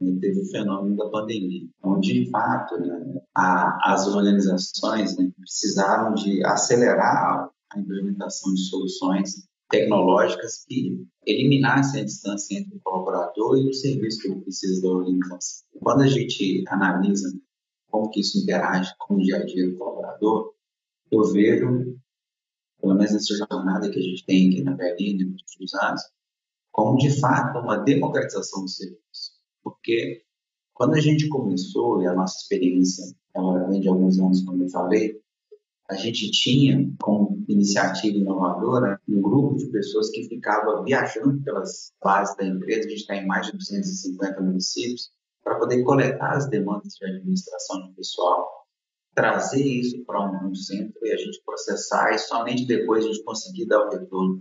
né, 0.00 0.16
teve 0.20 0.40
o 0.40 0.50
fenômeno 0.50 0.96
da 0.96 1.10
pandemia, 1.10 1.68
onde, 1.82 2.24
de 2.24 2.30
fato, 2.30 2.78
né, 2.78 3.20
a, 3.34 3.92
as 3.92 4.06
organizações 4.06 5.16
né, 5.16 5.28
precisaram 5.36 6.14
de 6.14 6.44
acelerar 6.46 7.50
a 7.72 7.80
implementação 7.80 8.54
de 8.54 8.64
soluções 8.68 9.48
tecnológicas 9.74 10.64
que 10.64 11.04
eliminassem 11.26 12.02
a 12.02 12.04
distância 12.04 12.56
entre 12.56 12.76
o 12.76 12.80
colaborador 12.80 13.58
e 13.58 13.68
o 13.68 13.72
serviço 13.72 14.20
que 14.20 14.28
ele 14.28 14.40
precisa 14.40 14.80
da 14.82 14.88
organização. 14.88 15.66
Quando 15.80 16.02
a 16.02 16.06
gente 16.06 16.64
analisa 16.68 17.28
como 17.90 18.10
que 18.10 18.20
isso 18.20 18.38
interage 18.38 18.92
com 18.98 19.14
o 19.14 19.18
dia 19.18 19.36
a 19.36 19.44
dia 19.44 19.68
do 19.68 19.76
colaborador, 19.76 20.52
eu 21.10 21.24
vejo, 21.32 21.96
pelo 22.80 22.94
menos 22.94 23.12
nessa 23.12 23.36
jornada 23.36 23.90
que 23.90 23.98
a 23.98 24.02
gente 24.02 24.24
tem 24.24 24.48
aqui 24.48 24.62
na 24.62 24.74
Berlim, 24.74 25.24
nos 25.24 25.42
últimos 25.42 25.74
anos, 25.74 26.02
como 26.72 26.96
de 26.98 27.20
fato 27.20 27.58
uma 27.58 27.76
democratização 27.78 28.62
do 28.62 28.68
serviço. 28.68 29.32
Porque 29.62 30.24
Quando 30.74 30.94
a 30.94 31.00
gente 31.00 31.28
começou, 31.28 32.02
e 32.02 32.06
a 32.06 32.14
nossa 32.14 32.36
experiência 32.36 33.04
ela 33.32 33.68
vem 33.68 33.80
de 33.80 33.88
alguns 33.88 34.18
anos, 34.18 34.44
como 34.44 34.64
eu 34.64 34.68
falei, 34.68 35.20
a 35.90 35.94
gente 35.96 36.30
tinha 36.30 36.90
como 37.00 37.44
iniciativa 37.48 38.16
inovadora 38.16 38.98
um 39.08 39.20
grupo 39.20 39.56
de 39.56 39.70
pessoas 39.70 40.10
que 40.10 40.24
ficava 40.24 40.82
viajando 40.82 41.42
pelas 41.42 41.92
bases 42.02 42.36
da 42.36 42.44
empresa, 42.44 42.86
a 42.86 42.90
gente 42.90 43.00
está 43.00 43.16
em 43.16 43.26
mais 43.26 43.46
de 43.46 43.52
250 43.52 44.40
municípios, 44.40 45.10
para 45.42 45.58
poder 45.58 45.82
coletar 45.82 46.36
as 46.36 46.48
demandas 46.48 46.94
de 46.94 47.06
administração 47.06 47.82
de 47.82 47.94
pessoal, 47.96 48.48
trazer 49.14 49.62
isso 49.62 50.02
para 50.06 50.46
um, 50.46 50.54
centro 50.54 50.98
e 51.02 51.12
a 51.12 51.16
gente 51.16 51.42
processar 51.44 52.12
e 52.12 52.18
somente 52.18 52.66
depois 52.66 53.04
a 53.04 53.08
gente 53.08 53.22
conseguir 53.22 53.66
dar 53.66 53.86
o 53.86 53.90
retorno 53.90 54.40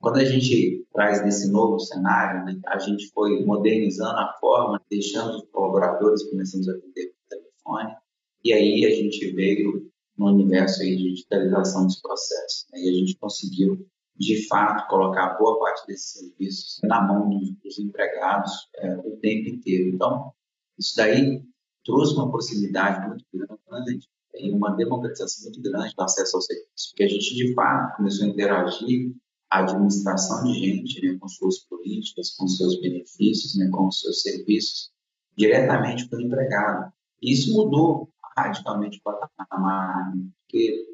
quando 0.00 0.16
a 0.16 0.24
gente 0.24 0.86
traz 0.94 1.22
desse 1.22 1.50
novo 1.52 1.78
cenário, 1.78 2.44
né, 2.46 2.58
a 2.68 2.78
gente 2.78 3.10
foi 3.10 3.44
modernizando 3.44 4.18
a 4.18 4.34
forma, 4.40 4.82
deixando 4.90 5.36
os 5.36 5.46
colaboradores, 5.50 6.28
começando 6.30 6.70
a 6.70 6.72
atender 6.72 7.08
por 7.08 7.28
telefone, 7.28 7.96
e 8.42 8.52
aí 8.54 8.86
a 8.86 8.90
gente 8.90 9.32
veio 9.34 9.89
no 10.20 10.26
universo 10.26 10.82
aí 10.82 10.96
de 10.96 11.10
digitalização 11.14 11.86
dos 11.86 11.98
processos. 11.98 12.66
Né? 12.70 12.80
E 12.82 12.88
a 12.90 12.92
gente 12.92 13.16
conseguiu, 13.16 13.86
de 14.14 14.46
fato, 14.46 14.86
colocar 14.88 15.38
boa 15.38 15.58
parte 15.58 15.86
desses 15.86 16.12
serviços 16.12 16.78
na 16.84 17.00
mão 17.00 17.30
dos, 17.30 17.50
dos 17.62 17.78
empregados 17.78 18.52
é, 18.76 18.96
o 18.98 19.16
tempo 19.16 19.48
inteiro. 19.48 19.94
Então, 19.94 20.30
isso 20.78 20.94
daí 20.94 21.42
trouxe 21.84 22.14
uma 22.14 22.30
possibilidade 22.30 23.08
muito 23.08 23.24
grande 23.32 24.06
e 24.34 24.52
uma 24.52 24.76
democratização 24.76 25.44
muito 25.44 25.62
grande 25.62 25.94
do 25.94 26.02
acesso 26.02 26.36
ao 26.36 26.42
serviço, 26.42 26.90
porque 26.90 27.02
a 27.02 27.08
gente, 27.08 27.34
de 27.34 27.54
fato, 27.54 27.96
começou 27.96 28.26
a 28.26 28.28
interagir 28.28 29.12
a 29.50 29.60
administração 29.60 30.44
de 30.44 30.52
gente 30.52 31.04
né, 31.04 31.18
com 31.18 31.28
suas 31.28 31.58
políticas, 31.60 32.30
com 32.36 32.46
seus 32.46 32.78
benefícios, 32.80 33.56
né, 33.56 33.68
com 33.72 33.90
seus 33.90 34.22
serviços, 34.22 34.90
diretamente 35.36 36.08
para 36.08 36.18
o 36.18 36.22
empregado. 36.22 36.92
Isso 37.20 37.52
mudou 37.52 38.08
radicalmente 38.42 38.98
o 38.98 39.02
patamar, 39.02 40.12
porque 40.42 40.86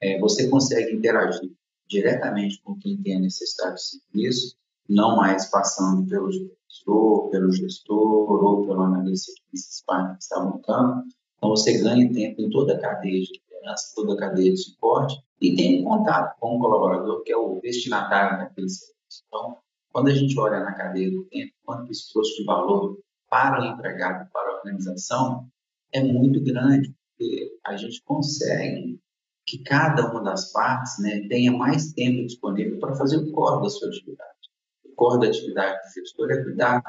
é, 0.00 0.18
você 0.18 0.48
consegue 0.48 0.94
interagir 0.94 1.52
diretamente 1.88 2.60
com 2.62 2.78
quem 2.78 3.02
tem 3.02 3.16
a 3.16 3.20
necessidade 3.20 3.76
de 3.76 3.82
serviço, 3.82 4.56
não 4.88 5.16
mais 5.16 5.50
passando 5.50 6.06
pelo 6.08 6.30
gestor, 6.30 7.30
pelo 7.30 7.52
gestor 7.52 8.44
ou 8.44 8.66
pelo 8.66 8.82
analista 8.82 9.32
que 9.50 9.56
está 9.56 10.42
montando. 10.42 11.04
Então, 11.36 11.50
você 11.50 11.78
ganha 11.78 12.12
tempo 12.12 12.40
em 12.40 12.50
toda 12.50 12.74
a 12.74 12.80
cadeia 12.80 13.20
de 13.20 13.32
liderança, 13.32 13.92
toda 13.94 14.14
a 14.14 14.16
cadeia 14.16 14.52
de 14.52 14.58
suporte 14.58 15.20
e 15.40 15.56
tem 15.56 15.82
contato 15.84 16.38
com 16.38 16.56
o 16.56 16.60
colaborador, 16.60 17.22
que 17.22 17.32
é 17.32 17.36
o 17.36 17.60
destinatário 17.60 18.38
daquele 18.38 18.68
serviço. 18.68 19.24
Então, 19.26 19.56
quando 19.92 20.08
a 20.08 20.14
gente 20.14 20.38
olha 20.38 20.60
na 20.60 20.74
cadeia 20.74 21.10
do 21.10 21.24
tempo, 21.24 21.52
quanto 21.64 21.90
isso 21.90 22.12
trouxe 22.12 22.36
de 22.36 22.44
valor 22.44 22.98
para 23.28 23.62
o 23.62 23.64
empregado, 23.64 24.30
para 24.32 24.50
a 24.50 24.56
organização, 24.56 25.48
é 25.92 26.02
muito 26.02 26.42
grande, 26.42 26.94
porque 27.16 27.58
a 27.66 27.76
gente 27.76 28.02
consegue 28.02 29.00
que 29.46 29.58
cada 29.64 30.10
uma 30.10 30.22
das 30.22 30.52
partes 30.52 30.98
né, 31.00 31.26
tenha 31.28 31.52
mais 31.52 31.92
tempo 31.92 32.24
disponível 32.24 32.78
para 32.78 32.94
fazer 32.94 33.16
o 33.16 33.32
core 33.32 33.62
da 33.62 33.70
sua 33.70 33.88
atividade. 33.88 34.30
O 34.84 34.94
core 34.94 35.20
da 35.20 35.26
atividade 35.28 35.78
do 35.82 35.92
gestor 35.94 36.30
é 36.30 36.44
cuidar 36.44 36.82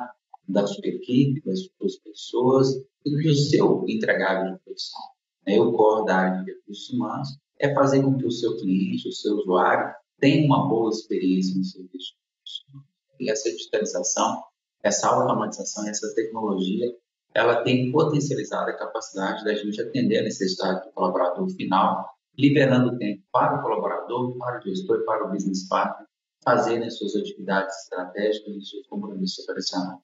da 0.48 0.68
sua 0.68 0.88
equipe, 0.88 1.42
das 1.44 1.60
suas 1.78 1.98
pessoas 1.98 2.76
e 3.06 3.12
do 3.12 3.34
seu 3.34 3.86
entregável 3.88 4.54
de 4.54 4.60
produção. 4.60 5.02
Né, 5.48 5.60
o 5.60 5.74
core 5.74 6.06
da 6.06 6.16
área 6.18 6.44
de 6.44 6.52
recursos 6.52 6.90
humanos 6.92 7.30
é 7.60 7.74
fazer 7.74 8.04
com 8.04 8.18
que 8.18 8.26
o 8.26 8.32
seu 8.32 8.56
cliente, 8.58 9.08
o 9.08 9.14
seu 9.14 9.36
usuário, 9.38 9.96
tenha 10.20 10.46
uma 10.46 10.68
boa 10.68 10.90
experiência 10.90 11.58
no 11.58 11.64
serviço. 11.64 12.14
E 13.20 13.30
essa 13.30 13.50
digitalização, 13.52 14.44
essa 14.84 15.08
automatização, 15.08 15.88
essa 15.88 16.14
tecnologia, 16.14 16.96
ela 17.34 17.64
tem 17.64 17.92
potencializado 17.92 18.70
a 18.70 18.78
capacidade 18.78 19.44
da 19.44 19.54
gente 19.54 19.82
atender 19.82 20.20
a 20.20 20.24
necessidade 20.24 20.86
do 20.86 20.92
colaborador 20.94 21.50
final, 21.50 22.06
liberando 22.38 22.98
tempo 22.98 23.22
para 23.32 23.60
o 23.60 23.62
colaborador, 23.62 24.38
para 24.38 24.60
o 24.60 24.62
gestor 24.64 25.04
para 25.06 25.26
o 25.26 25.32
business 25.32 25.68
partner 25.68 26.08
fazerem 26.44 26.88
as 26.88 26.98
suas 26.98 27.16
atividades 27.16 27.76
estratégicas 27.84 28.56
e 28.56 28.66
seus 28.66 28.88
compromissos 28.88 29.44
operacionais. 29.44 30.00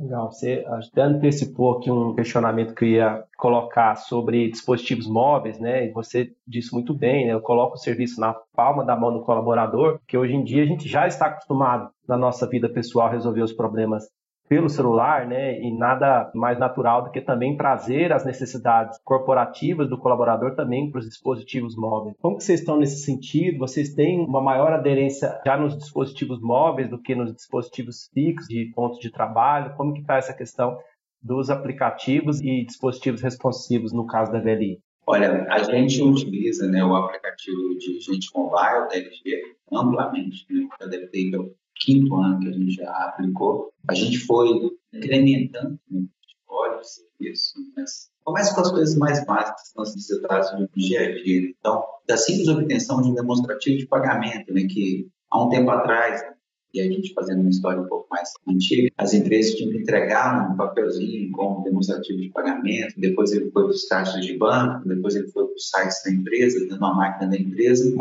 Legal, 0.00 0.32
você 0.32 0.64
até 0.66 1.02
antecipou 1.02 1.76
aqui 1.76 1.90
um 1.90 2.14
questionamento 2.14 2.74
que 2.74 2.84
eu 2.84 2.88
ia 2.88 3.24
colocar 3.36 3.94
sobre 3.94 4.50
dispositivos 4.50 5.06
móveis, 5.06 5.60
né? 5.60 5.86
E 5.86 5.92
você 5.92 6.32
disse 6.46 6.72
muito 6.72 6.92
bem, 6.94 7.26
né? 7.26 7.34
Eu 7.34 7.40
coloco 7.40 7.74
o 7.74 7.78
serviço 7.78 8.18
na 8.18 8.34
palma 8.54 8.84
da 8.84 8.96
mão 8.96 9.12
do 9.12 9.22
colaborador, 9.22 10.00
que 10.08 10.16
hoje 10.16 10.34
em 10.34 10.42
dia 10.42 10.62
a 10.62 10.66
gente 10.66 10.88
já 10.88 11.06
está 11.06 11.26
acostumado 11.26 11.90
na 12.08 12.16
nossa 12.16 12.48
vida 12.48 12.68
pessoal 12.68 13.10
resolver 13.10 13.42
os 13.42 13.52
problemas 13.52 14.04
pelo 14.52 14.68
celular, 14.68 15.26
né? 15.26 15.58
E 15.62 15.74
nada 15.74 16.30
mais 16.34 16.58
natural 16.58 17.04
do 17.04 17.10
que 17.10 17.22
também 17.22 17.56
trazer 17.56 18.12
as 18.12 18.22
necessidades 18.22 19.00
corporativas 19.02 19.88
do 19.88 19.96
colaborador 19.96 20.54
também 20.54 20.90
para 20.90 20.98
os 20.98 21.08
dispositivos 21.08 21.74
móveis. 21.74 22.14
Como 22.20 22.36
que 22.36 22.44
vocês 22.44 22.60
estão 22.60 22.76
nesse 22.76 23.02
sentido? 23.02 23.60
Vocês 23.60 23.94
têm 23.94 24.20
uma 24.20 24.42
maior 24.42 24.70
aderência 24.74 25.40
já 25.46 25.56
nos 25.56 25.74
dispositivos 25.74 26.38
móveis 26.42 26.90
do 26.90 27.00
que 27.00 27.14
nos 27.14 27.34
dispositivos 27.34 28.10
fixos 28.12 28.46
de 28.46 28.70
pontos 28.74 28.98
de 28.98 29.10
trabalho? 29.10 29.74
Como 29.74 29.94
que 29.94 30.00
está 30.00 30.16
essa 30.16 30.34
questão 30.34 30.76
dos 31.22 31.48
aplicativos 31.48 32.38
e 32.42 32.66
dispositivos 32.66 33.22
responsivos 33.22 33.90
no 33.90 34.06
caso 34.06 34.30
da 34.30 34.38
VLI? 34.38 34.80
Olha, 35.06 35.46
a 35.48 35.62
gente 35.62 36.02
utiliza 36.02 36.68
né, 36.68 36.84
o 36.84 36.94
aplicativo 36.94 37.74
de 37.78 38.00
Gente 38.00 38.28
Mobile 38.34 38.88
da 38.90 38.96
LG 38.96 39.56
amplamente, 39.72 40.44
né? 40.50 40.68
Já 40.78 40.86
deve 40.86 41.06
ter 41.06 41.20
quinto 41.76 42.14
ano 42.16 42.40
que 42.40 42.48
a 42.48 42.52
gente 42.52 42.72
já 42.72 42.90
aplicou, 42.90 43.72
a 43.88 43.94
gente 43.94 44.18
foi 44.18 44.48
incrementando 44.92 45.78
o 45.90 46.06
portfólio 46.46 46.80
de 46.80 46.88
serviço. 46.88 47.54
Mas 47.76 48.10
começa 48.24 48.54
com 48.54 48.60
as 48.60 48.70
coisas 48.70 48.96
mais 48.96 49.24
básicas 49.24 49.62
que 49.62 49.68
são 49.68 49.82
necessidades 49.84 50.50
do 50.52 50.68
dia 50.76 51.00
a 51.00 51.22
dia. 51.22 51.50
Então, 51.58 51.82
da 52.06 52.16
simples 52.16 52.48
obtenção 52.48 53.02
de 53.02 53.10
um 53.10 53.14
demonstrativo 53.14 53.78
de 53.78 53.86
pagamento, 53.86 54.52
né, 54.52 54.62
que 54.64 55.08
há 55.30 55.44
um 55.44 55.48
tempo 55.48 55.70
atrás, 55.70 56.20
e 56.74 56.80
a 56.80 56.84
gente 56.84 57.12
fazendo 57.12 57.40
uma 57.40 57.50
história 57.50 57.80
um 57.80 57.86
pouco 57.86 58.06
mais 58.10 58.30
antiga, 58.48 58.88
as 58.96 59.12
empresas 59.12 59.54
tinham 59.54 59.70
que 59.72 59.78
entregar 59.78 60.50
um 60.50 60.56
papelzinho 60.56 61.30
com 61.32 61.60
um 61.60 61.62
demonstrativo 61.62 62.20
de 62.20 62.30
pagamento, 62.30 62.94
depois 62.98 63.30
ele 63.32 63.50
foi 63.50 63.64
para 63.64 63.72
os 63.72 63.84
caixas 63.86 64.24
de 64.24 64.38
banco, 64.38 64.88
depois 64.88 65.14
ele 65.14 65.28
foi 65.28 65.44
para 65.44 65.54
os 65.54 65.68
sites 65.68 66.02
da 66.04 66.10
empresa, 66.10 66.60
dentro 66.60 66.78
da 66.78 66.94
máquina 66.94 67.30
da 67.30 67.36
empresa, 67.36 67.94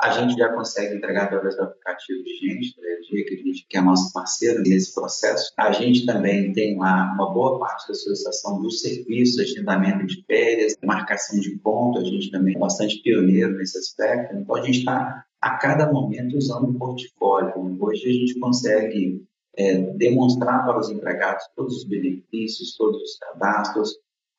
a 0.00 0.10
gente 0.10 0.36
já 0.36 0.52
consegue 0.52 0.96
entregar 0.96 1.24
através 1.24 1.56
do 1.56 1.62
aplicativo 1.62 2.22
de 2.24 2.36
gente, 2.36 2.74
que 2.74 3.34
a 3.34 3.36
gente 3.36 3.66
que 3.68 3.76
é 3.76 3.80
nosso 3.80 4.12
parceiro 4.12 4.62
nesse 4.62 4.92
processo. 4.94 5.52
A 5.56 5.70
gente 5.72 6.04
também 6.04 6.52
tem 6.52 6.74
uma, 6.74 7.14
uma 7.14 7.32
boa 7.32 7.58
parte 7.58 7.88
da 7.88 7.94
solicitação 7.94 8.60
do 8.60 8.70
serviço, 8.70 9.40
agendamento 9.40 10.06
de 10.06 10.24
férias, 10.26 10.76
marcação 10.82 11.38
de 11.38 11.56
ponto, 11.58 11.98
a 11.98 12.04
gente 12.04 12.30
também 12.30 12.56
é 12.56 12.58
bastante 12.58 13.00
pioneiro 13.02 13.56
nesse 13.56 13.78
aspecto. 13.78 14.36
Então, 14.36 14.56
a 14.56 14.62
gente 14.62 14.80
está 14.80 15.24
a 15.40 15.58
cada 15.58 15.92
momento 15.92 16.36
usando 16.36 16.70
o 16.70 16.78
portfólio. 16.78 17.52
Hoje 17.80 18.08
a 18.08 18.12
gente 18.12 18.38
consegue 18.40 19.22
é, 19.56 19.76
demonstrar 19.96 20.64
para 20.64 20.78
os 20.78 20.90
empregados 20.90 21.44
todos 21.54 21.76
os 21.76 21.84
benefícios, 21.84 22.74
todos 22.76 23.00
os 23.00 23.18
cadastros, 23.18 23.90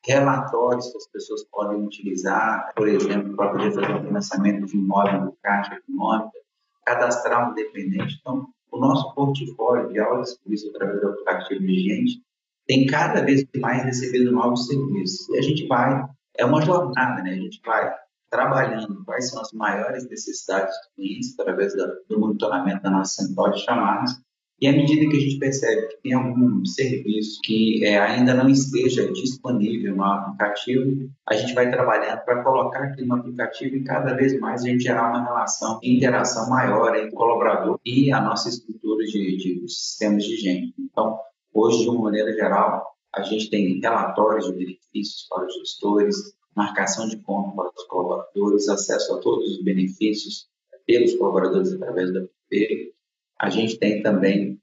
relatórios 0.08 0.92
que 0.92 0.98
as 0.98 1.08
pessoas 1.08 1.44
podem 1.46 1.84
utilizar, 1.84 2.72
por 2.76 2.88
exemplo, 2.88 3.36
para 3.36 3.52
poder 3.52 3.74
fazer 3.74 3.96
o 3.96 4.04
financiamento 4.04 4.66
de 4.66 4.78
imóvel 4.78 5.22
no 5.22 5.38
Caixa 5.42 5.76
Econômica, 5.76 6.38
cadastrar 6.86 7.50
um 7.50 7.54
dependente. 7.54 8.18
Então, 8.22 8.48
o 8.72 8.80
nosso 8.80 9.14
portfólio 9.14 9.90
de 9.90 10.00
aulas 10.00 10.38
serviço 10.38 10.70
através 10.70 11.02
do 11.02 11.10
aplicativo 11.10 11.62
Vigente 11.62 12.22
tem 12.68 12.86
cada 12.88 13.24
vez 13.24 13.46
mais 13.58 13.84
recebido 13.84 14.32
novos 14.32 14.68
serviços. 14.68 15.30
E 15.30 15.38
a 15.38 15.42
gente 15.42 15.68
vai, 15.68 16.04
é 16.38 16.46
uma 16.46 16.62
jornada, 16.62 17.22
né? 17.24 17.32
A 17.32 17.36
gente 17.36 17.62
vai 17.66 17.94
trabalhando 18.30 19.04
quais 19.06 19.30
são 19.30 19.42
as 19.42 19.52
maiores 19.54 20.10
necessidades 20.10 20.76
dos 20.76 20.96
clientes 20.96 21.40
através 21.40 21.74
do 22.10 22.20
monitoramento 22.20 22.82
da 22.82 22.90
nossa 22.90 23.24
central 23.24 23.52
de 23.52 23.64
chamadas 23.64 24.25
e 24.62 24.68
à 24.68 24.72
medida 24.72 25.10
que 25.10 25.18
a 25.18 25.20
gente 25.20 25.38
percebe 25.38 25.88
que 25.88 26.02
tem 26.02 26.14
algum 26.14 26.64
serviço 26.64 27.42
que 27.44 27.84
é, 27.84 27.98
ainda 27.98 28.34
não 28.34 28.48
esteja 28.48 29.12
disponível 29.12 29.96
no 29.96 30.04
aplicativo, 30.04 31.10
a 31.28 31.36
gente 31.36 31.54
vai 31.54 31.70
trabalhando 31.70 32.24
para 32.24 32.42
colocar 32.42 32.84
aqui 32.86 33.04
no 33.04 33.16
aplicativo 33.16 33.76
e 33.76 33.84
cada 33.84 34.14
vez 34.14 34.40
mais 34.40 34.64
a 34.64 34.70
gente 34.70 34.84
gerar 34.84 35.10
uma 35.10 35.24
relação 35.24 35.80
de 35.80 35.94
interação 35.94 36.50
maior 36.50 36.96
entre 36.96 37.10
o 37.10 37.14
colaborador 37.14 37.80
e 37.86 38.14
a 38.14 38.22
nossa 38.22 38.48
estrutura 38.48 39.06
de, 39.06 39.38
de 39.38 39.68
sistemas 39.68 40.24
de 40.24 40.38
gente. 40.38 40.74
Então, 40.80 41.20
hoje, 41.54 41.84
de 41.84 41.90
uma 41.90 42.04
maneira 42.04 42.32
geral, 42.32 42.96
a 43.14 43.24
gente 43.24 43.50
tem 43.50 43.80
relatórios 43.82 44.46
de 44.46 44.54
benefícios 44.54 45.28
para 45.30 45.46
os 45.46 45.54
gestores, 45.56 46.16
marcação 46.56 47.10
de 47.10 47.18
conta 47.18 47.54
para 47.56 47.72
os 47.76 47.84
colaboradores, 47.88 48.70
acesso 48.70 49.16
a 49.16 49.20
todos 49.20 49.52
os 49.52 49.64
benefícios 49.64 50.48
pelos 50.88 51.14
colaboradores 51.16 51.74
através 51.74 52.14
do 52.14 52.20
app, 52.20 52.95
a 53.40 53.50
gente 53.50 53.78
tem 53.78 54.02
também 54.02 54.60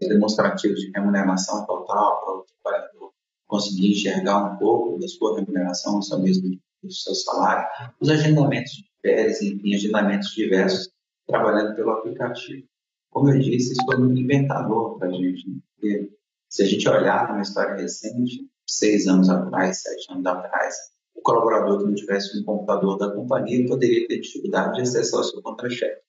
demonstrativos 0.00 0.80
de 0.80 0.90
remuneração 0.92 1.66
total 1.66 2.20
para 2.20 2.34
o 2.34 2.46
trabalhador 2.62 3.12
conseguir 3.46 3.90
enxergar 3.90 4.44
um 4.44 4.56
pouco 4.56 4.98
da 4.98 5.08
sua 5.08 5.38
remuneração, 5.38 6.00
só 6.00 6.18
mesmo 6.18 6.58
do 6.82 6.92
seu 6.92 7.14
salário, 7.14 7.66
os 8.00 8.08
agendamentos 8.08 8.72
de 8.72 8.84
férias, 9.02 9.42
enfim, 9.42 9.74
agendamentos 9.74 10.30
diversos, 10.30 10.90
trabalhando 11.26 11.74
pelo 11.74 11.90
aplicativo. 11.90 12.66
Como 13.10 13.28
eu 13.28 13.38
disse, 13.38 13.72
isso 13.72 13.84
foi 13.84 13.96
um 14.00 14.16
inventador 14.16 14.98
para 14.98 15.08
a 15.08 15.12
gente, 15.12 15.48
né? 15.48 15.56
porque 15.74 16.10
se 16.48 16.62
a 16.62 16.66
gente 16.66 16.88
olhar 16.88 17.28
numa 17.28 17.42
história 17.42 17.74
recente, 17.74 18.48
seis 18.66 19.06
anos 19.08 19.28
atrás, 19.28 19.82
sete 19.82 20.12
anos 20.12 20.26
atrás, 20.26 20.74
o 21.14 21.20
colaborador 21.20 21.78
que 21.78 21.84
não 21.84 21.94
tivesse 21.94 22.38
um 22.38 22.44
computador 22.44 22.98
da 22.98 23.10
companhia 23.10 23.66
poderia 23.66 24.06
ter 24.06 24.20
dificuldade 24.20 24.76
de 24.76 24.82
acessar 24.82 25.20
o 25.20 25.24
seu 25.24 25.42
contra-cheque. 25.42 26.00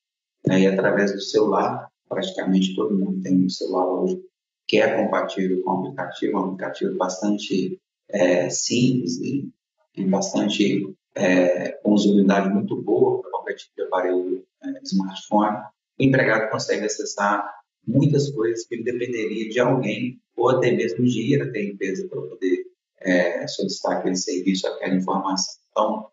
E 0.49 0.67
através 0.67 1.11
do 1.11 1.21
celular, 1.21 1.91
praticamente 2.11 2.75
todo 2.75 2.97
mundo 2.97 3.21
tem 3.21 3.45
um 3.45 3.49
celular 3.49 3.87
hoje 3.87 4.21
que 4.67 4.77
é 4.77 5.01
compatível 5.01 5.63
com 5.63 5.71
o 5.71 5.79
aplicativo, 5.79 6.37
um 6.37 6.45
aplicativo 6.45 6.97
bastante 6.97 7.79
é, 8.09 8.49
simples 8.49 9.17
e, 9.19 9.49
e 9.95 10.05
bastante 10.05 10.93
é, 11.15 11.71
com 11.83 11.93
usabilidade 11.93 12.49
muito 12.49 12.81
boa 12.81 13.21
para 13.21 13.31
qualquer 13.31 13.55
tipo 13.55 13.73
de 13.75 13.83
aparelho 13.83 14.45
é, 14.63 14.81
smartphone. 14.83 15.57
O 15.99 16.03
empregado 16.03 16.51
consegue 16.51 16.85
acessar 16.85 17.49
muitas 17.87 18.29
coisas 18.31 18.65
que 18.65 18.75
ele 18.75 18.83
dependeria 18.83 19.49
de 19.49 19.59
alguém 19.59 20.21
ou 20.35 20.49
até 20.49 20.71
mesmo 20.71 21.05
de 21.05 21.33
ir 21.33 21.41
até 21.41 21.59
a 21.59 21.65
empresa 21.65 22.07
para 22.07 22.21
poder 22.21 22.65
é, 22.99 23.47
solicitar 23.47 23.97
aquele 23.97 24.15
serviço, 24.15 24.67
aquela 24.67 24.95
informação. 24.95 25.55
Então, 25.69 26.09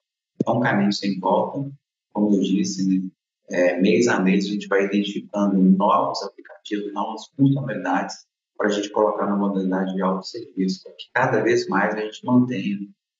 é 0.46 0.50
um 0.50 0.60
caminho 0.60 0.92
sem 0.92 1.18
volta, 1.18 1.70
como 2.12 2.34
eu 2.34 2.40
disse, 2.40 2.88
né? 2.88 3.08
É, 3.50 3.80
mês 3.80 4.08
a 4.08 4.20
mês 4.20 4.44
a 4.44 4.48
gente 4.48 4.68
vai 4.68 4.84
identificando 4.84 5.56
novos 5.56 6.22
aplicativos, 6.22 6.92
novas 6.92 7.22
funcionalidades 7.36 8.16
para 8.56 8.66
a 8.68 8.70
gente 8.70 8.90
colocar 8.90 9.26
na 9.26 9.36
modalidade 9.36 9.94
de 9.94 10.02
autosserviço, 10.02 10.82
para 10.82 10.92
que 10.92 11.04
cada 11.14 11.40
vez 11.40 11.68
mais 11.68 11.94
a 11.94 12.00
gente 12.00 12.24
mantenha 12.26 12.76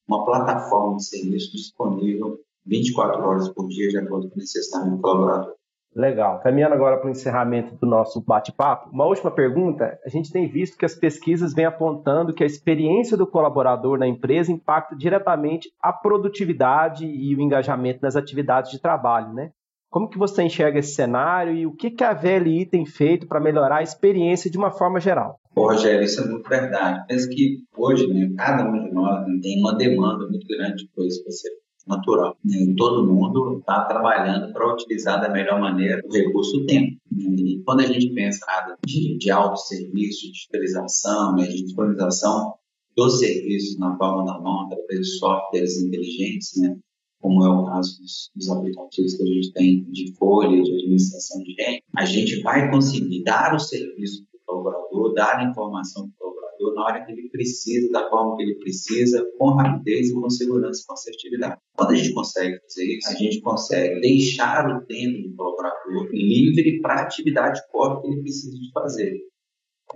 uma 0.07 0.25
plataforma 0.25 0.97
de 0.97 1.05
serviço 1.05 1.53
disponível 1.53 2.39
24 2.67 3.23
horas 3.23 3.49
por 3.49 3.69
dia, 3.69 3.89
de 3.89 3.99
acordo 3.99 4.29
com 4.29 4.35
a 4.35 4.39
necessidade 4.39 4.91
do 4.91 5.01
colaborador. 5.01 5.55
Legal. 5.95 6.41
Caminhando 6.41 6.75
agora 6.75 6.99
para 6.99 7.09
o 7.09 7.11
encerramento 7.11 7.75
do 7.77 7.87
nosso 7.87 8.21
bate-papo, 8.21 8.91
uma 8.91 9.07
última 9.07 9.31
pergunta. 9.31 9.99
A 10.05 10.09
gente 10.09 10.31
tem 10.31 10.47
visto 10.47 10.77
que 10.77 10.85
as 10.85 10.95
pesquisas 10.95 11.55
vêm 11.55 11.65
apontando 11.65 12.35
que 12.35 12.45
a 12.45 12.47
experiência 12.47 13.17
do 13.17 13.27
colaborador 13.27 13.99
na 13.99 14.07
empresa 14.07 14.53
impacta 14.53 14.95
diretamente 14.95 15.71
a 15.81 15.93
produtividade 15.93 17.07
e 17.07 17.35
o 17.35 17.41
engajamento 17.41 18.01
nas 18.03 18.17
atividades 18.17 18.71
de 18.71 18.81
trabalho, 18.81 19.33
né? 19.33 19.51
Como 19.91 20.09
que 20.09 20.19
você 20.19 20.43
enxerga 20.43 20.79
esse 20.79 20.95
cenário 20.95 21.55
e 21.55 21.67
o 21.67 21.73
que, 21.73 21.91
que 21.91 22.05
a 22.05 22.13
VLI 22.13 22.67
tem 22.67 22.85
feito 22.85 23.27
para 23.27 23.41
melhorar 23.41 23.79
a 23.79 23.83
experiência 23.83 24.51
de 24.51 24.59
uma 24.59 24.71
forma 24.71 25.01
geral? 25.01 25.41
Rogério, 25.57 26.05
isso 26.05 26.21
é 26.21 26.27
muito 26.27 26.49
verdade. 26.49 27.07
Penso 27.09 27.29
que 27.31 27.65
hoje, 27.77 28.07
né, 28.07 28.31
cada 28.37 28.69
um 28.69 28.85
de 28.85 28.93
nós 28.93 29.27
né, 29.27 29.39
tem 29.43 29.59
uma 29.61 29.75
demanda 29.77 30.29
muito 30.29 30.47
grande 30.47 30.85
de 30.85 30.91
coisas 30.91 31.23
para 31.23 31.33
ser 31.33 31.51
natural. 31.87 32.37
Né? 32.45 32.75
Todo 32.77 33.11
mundo 33.11 33.59
está 33.59 33.85
trabalhando 33.87 34.53
para 34.53 34.73
utilizar 34.73 35.21
da 35.21 35.31
melhor 35.31 35.59
maneira 35.59 36.03
o 36.05 36.13
recurso 36.13 36.59
do 36.59 36.67
tempo. 36.67 36.97
E 37.11 37.63
quando 37.65 37.81
a 37.81 37.87
gente 37.87 38.13
pensa 38.13 38.45
de, 38.85 39.17
de 39.17 39.31
autosserviço, 39.31 40.27
de 40.27 40.33
digitalização, 40.33 41.35
né, 41.35 41.47
de 41.47 41.65
disponibilização 41.65 42.55
dos 42.95 43.19
serviços 43.19 43.79
na 43.79 43.97
palma 43.97 44.25
da 44.25 44.39
mão, 44.39 44.67
através 44.67 45.01
de 45.01 45.19
softwares 45.19 45.81
inteligentes, 45.83 46.51
né, 46.61 46.77
como 47.21 47.45
é 47.45 47.49
o 47.49 47.65
caso 47.65 48.01
dos, 48.01 48.31
dos, 48.35 48.49
aplicativos 48.49 49.15
que 49.15 49.23
a 49.23 49.27
gente 49.27 49.53
tem 49.53 49.85
de 49.91 50.15
folha, 50.17 50.63
de 50.63 50.73
administração 50.73 51.43
de 51.43 51.53
gente, 51.53 51.83
a 51.97 52.05
gente 52.05 52.43
vai 52.43 52.71
conseguir 52.71 53.23
dar 53.25 53.55
o 53.55 53.59
serviço 53.59 54.25
para 54.31 54.39
o 54.39 54.63
colaborador, 54.63 55.15
dar 55.15 55.39
a 55.39 55.51
informação 55.51 56.09
para 56.11 56.29
o 56.29 56.33
colaborador 56.33 56.75
na 56.75 56.85
hora 56.85 57.05
que 57.05 57.13
ele 57.13 57.29
precisa, 57.29 57.91
da 57.91 58.09
forma 58.09 58.37
que 58.37 58.43
ele 58.45 58.55
precisa, 58.57 59.25
com 59.39 59.51
rapidez 59.51 60.11
e 60.11 60.15
com 60.15 60.31
segurança 60.31 60.85
com 60.87 60.95
assertividade. 60.95 61.61
Quando 61.77 61.91
a 61.91 61.95
gente 61.95 62.15
consegue 62.15 62.61
fazer 62.61 62.85
isso, 62.85 63.09
a 63.09 63.15
gente 63.15 63.41
consegue 63.41 64.01
deixar 64.01 64.69
o 64.71 64.87
tempo 64.87 65.29
do 65.29 65.37
colaborador 65.37 66.09
livre 66.13 66.81
para 66.81 66.95
a 66.95 67.03
atividade 67.03 67.61
core 67.71 68.01
que 68.01 68.09
ele 68.09 68.23
precisa 68.23 68.57
de 68.57 68.71
fazer. 68.73 69.19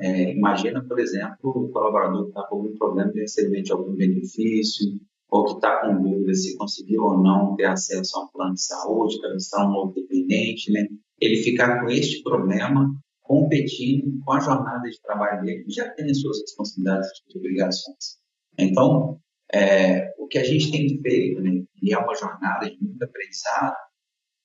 É, 0.00 0.32
imagina, 0.32 0.82
por 0.82 0.98
exemplo, 0.98 1.36
o 1.42 1.68
colaborador 1.68 2.24
que 2.24 2.28
está 2.30 2.42
com 2.44 2.56
algum 2.56 2.76
problema 2.76 3.12
de 3.12 3.20
recebimento 3.20 3.64
de 3.64 3.72
algum 3.72 3.94
benefício, 3.94 4.86
ou 5.32 5.46
que 5.46 5.52
está 5.54 5.80
com 5.80 6.02
dúvida 6.02 6.34
se 6.34 6.54
conseguiu 6.58 7.04
ou 7.04 7.22
não 7.22 7.56
ter 7.56 7.64
acesso 7.64 8.18
a 8.18 8.24
um 8.24 8.28
plano 8.28 8.52
de 8.52 8.62
saúde, 8.62 9.18
para 9.18 9.66
um 9.66 9.72
novo 9.72 9.94
dependente, 9.94 10.70
né? 10.70 10.86
ele 11.18 11.38
ficar 11.38 11.80
com 11.80 11.88
este 11.88 12.22
problema 12.22 12.94
competindo 13.22 14.20
com 14.26 14.32
a 14.32 14.40
jornada 14.40 14.86
de 14.90 15.00
trabalho 15.00 15.42
dele, 15.42 15.64
que 15.64 15.70
já 15.70 15.88
tem 15.94 16.10
as 16.10 16.20
suas 16.20 16.38
responsabilidades 16.42 17.08
e 17.34 17.38
obrigações. 17.38 18.18
Então, 18.58 19.18
é, 19.54 20.12
o 20.18 20.26
que 20.26 20.36
a 20.36 20.44
gente 20.44 20.70
tem 20.70 21.00
feito, 21.00 21.40
né, 21.40 21.64
e 21.82 21.94
é 21.94 21.98
uma 21.98 22.14
jornada 22.14 22.68
de 22.68 22.76
muito 22.82 23.02
aprendizado, 23.02 23.76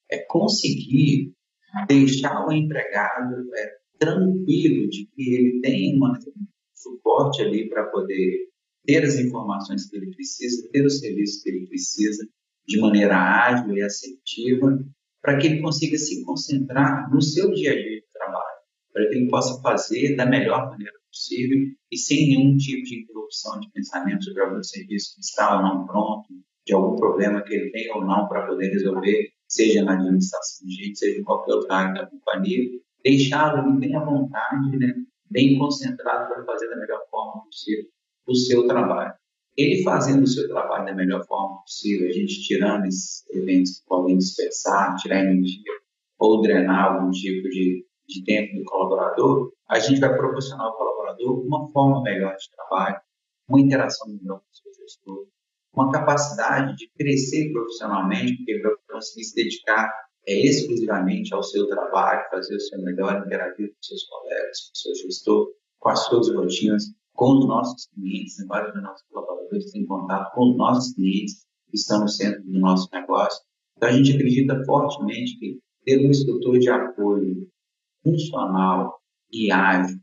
é 0.09 0.19
conseguir 0.29 1.33
deixar 1.89 2.47
o 2.47 2.51
empregado 2.53 3.35
é, 3.57 3.71
tranquilo 3.99 4.87
de 4.87 5.05
que 5.07 5.35
ele 5.35 5.59
tem 5.59 5.97
um 5.97 6.13
suporte 6.73 7.41
ali 7.41 7.67
para 7.67 7.87
poder 7.87 8.47
ter 8.87 9.03
as 9.03 9.19
informações 9.19 9.89
que 9.89 9.97
ele 9.97 10.11
precisa, 10.15 10.69
ter 10.71 10.83
os 10.85 10.99
serviços 10.99 11.43
que 11.43 11.49
ele 11.49 11.67
precisa 11.67 12.25
de 12.65 12.79
maneira 12.79 13.17
ágil 13.17 13.75
e 13.75 13.83
assertiva, 13.83 14.79
para 15.21 15.37
que 15.37 15.47
ele 15.47 15.61
consiga 15.61 15.97
se 15.97 16.23
concentrar 16.23 17.11
no 17.13 17.21
seu 17.21 17.53
dia 17.53 17.71
a 17.71 17.75
dia 17.75 17.99
de 17.99 18.07
trabalho, 18.13 18.59
para 18.93 19.09
que 19.09 19.15
ele 19.15 19.29
possa 19.29 19.61
fazer 19.61 20.15
da 20.15 20.25
melhor 20.25 20.69
maneira 20.69 20.93
possível 21.11 21.59
e 21.91 21.97
sem 21.97 22.29
nenhum 22.29 22.55
tipo 22.55 22.83
de 22.83 23.01
interrupção 23.01 23.59
de 23.59 23.69
pensamento 23.71 24.23
sobre 24.23 24.41
algum 24.41 24.63
serviço 24.63 25.15
que 25.15 25.21
está 25.21 25.57
ou 25.57 25.63
não 25.63 25.85
pronto, 25.85 26.27
de 26.65 26.73
algum 26.73 26.95
problema 26.95 27.41
que 27.41 27.53
ele 27.53 27.71
tem 27.71 27.91
ou 27.91 28.05
não 28.05 28.27
para 28.27 28.47
poder 28.47 28.69
resolver, 28.69 29.29
seja 29.49 29.83
na 29.83 29.95
administração 29.95 30.65
de 30.65 30.73
gente, 30.75 30.99
seja 30.99 31.19
em 31.19 31.23
qualquer 31.23 31.53
outra 31.53 31.75
área 31.75 32.03
da 32.03 32.09
companhia, 32.09 32.69
deixá-lo 33.03 33.77
bem 33.77 33.95
à 33.95 34.03
vontade, 34.03 34.77
né, 34.77 34.93
bem 35.29 35.57
concentrado 35.57 36.29
para 36.29 36.45
fazer 36.45 36.69
da 36.69 36.77
melhor 36.77 37.01
forma 37.09 37.43
possível 37.43 37.85
o 38.27 38.35
seu 38.35 38.67
trabalho. 38.67 39.13
Ele 39.57 39.81
fazendo 39.83 40.23
o 40.23 40.27
seu 40.27 40.47
trabalho 40.47 40.85
da 40.85 40.93
melhor 40.93 41.25
forma 41.25 41.61
possível, 41.61 42.07
a 42.07 42.11
gente 42.11 42.43
tirando 42.43 42.85
esses 42.85 43.25
eventos 43.31 43.79
que 43.79 43.85
podem 43.87 44.17
dispersar, 44.17 44.95
tirar 44.97 45.21
energia 45.21 45.73
ou 46.19 46.41
drenar 46.41 46.93
algum 46.93 47.09
tipo 47.09 47.49
de, 47.49 47.85
de 48.07 48.23
tempo 48.23 48.55
do 48.55 48.65
colaborador, 48.65 49.51
a 49.69 49.79
gente 49.79 49.99
vai 49.99 50.15
proporcionar 50.15 50.67
ao 50.67 50.77
colaborador 50.77 51.39
uma 51.45 51.71
forma 51.71 52.03
melhor 52.03 52.35
de 52.35 52.49
trabalho, 52.55 52.99
uma 53.49 53.59
interação 53.59 54.07
melhor 54.09 54.39
com 54.39 54.45
o 54.45 54.55
seu 54.55 54.83
gestor, 54.83 55.27
uma 55.73 55.91
capacidade 55.91 56.75
de 56.75 56.89
crescer 56.97 57.51
profissionalmente, 57.51 58.37
porque 58.37 58.61
vai 58.61 58.71
conseguir 58.91 59.23
se 59.23 59.35
dedicar 59.35 59.91
é, 60.27 60.33
exclusivamente 60.33 61.33
ao 61.33 61.41
seu 61.41 61.67
trabalho, 61.67 62.29
fazer 62.29 62.55
o 62.55 62.59
seu 62.59 62.81
melhor, 62.81 63.25
interagir 63.25 63.69
com 63.69 63.75
seus 63.81 64.03
colegas, 64.03 64.59
com 64.67 64.73
o 64.73 64.77
seu 64.77 64.95
gestor, 64.95 65.47
com 65.79 65.89
as 65.89 65.99
suas 66.05 66.29
rotinas 66.29 66.83
com 67.17 67.39
os 67.39 67.47
nossos 67.47 67.87
clientes, 67.87 68.37
né? 68.37 68.45
vários 68.47 68.73
dos 68.73 68.83
nossos 68.83 69.05
colaboradores 69.09 69.71
têm 69.71 69.85
contato 69.87 70.33
com 70.35 70.51
os 70.51 70.57
nossos 70.57 70.93
clientes 70.93 71.45
que 71.69 71.75
estão 71.75 72.01
no 72.01 72.07
centro 72.07 72.43
do 72.43 72.59
nosso 72.59 72.87
negócio. 72.93 73.43
Então, 73.75 73.89
a 73.89 73.91
gente 73.91 74.13
acredita 74.13 74.63
fortemente 74.65 75.37
que 75.39 75.59
ter 75.83 76.05
um 76.05 76.11
estrutura 76.11 76.59
de 76.59 76.69
apoio 76.69 77.49
funcional 78.03 78.99
e 79.31 79.51
ágil 79.51 79.97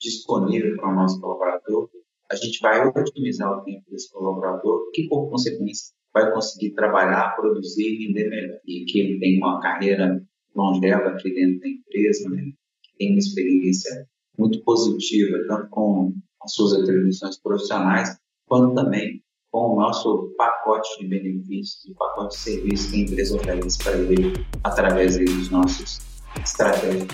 disponível 0.00 0.76
para 0.76 0.92
o 0.92 0.96
nosso 0.96 1.20
colaborador, 1.20 1.88
a 2.30 2.34
gente 2.34 2.60
vai 2.60 2.86
otimizar 2.86 3.50
o 3.50 3.64
tempo 3.64 3.84
desse 3.90 4.12
colaborador, 4.12 4.90
que, 4.92 5.08
por 5.08 5.30
consequência, 5.30 5.94
vai 6.12 6.32
conseguir 6.32 6.74
trabalhar, 6.74 7.34
produzir 7.36 7.84
e 7.84 8.06
render 8.06 8.28
melhor. 8.28 8.60
E 8.66 8.84
que 8.84 9.00
ele 9.00 9.18
tenha 9.18 9.38
uma 9.38 9.60
carreira 9.60 10.22
longeva 10.54 11.10
aqui 11.10 11.32
dentro 11.32 11.60
da 11.60 11.68
empresa, 11.68 12.28
né? 12.30 12.52
tenha 12.98 13.12
uma 13.12 13.18
experiência 13.18 14.08
muito 14.36 14.62
positiva, 14.64 15.38
tanto 15.48 15.68
com 15.70 16.14
as 16.48 16.54
suas 16.54 16.72
atribuições 16.72 17.38
profissionais, 17.38 18.18
quanto 18.46 18.74
também 18.74 19.22
com 19.50 19.74
o 19.74 19.76
nosso 19.76 20.34
pacote 20.36 20.88
de 20.98 21.06
benefícios, 21.06 21.84
o 21.90 21.94
pacote 21.94 22.36
de 22.36 22.42
serviços 22.42 22.90
que 22.90 22.96
a 22.96 23.00
empresa 23.00 23.36
oferece 23.36 23.78
para 23.78 23.96
ele 23.96 24.46
através 24.64 25.18
dos 25.18 25.50
nossos 25.50 26.00
estratégias 26.42 27.06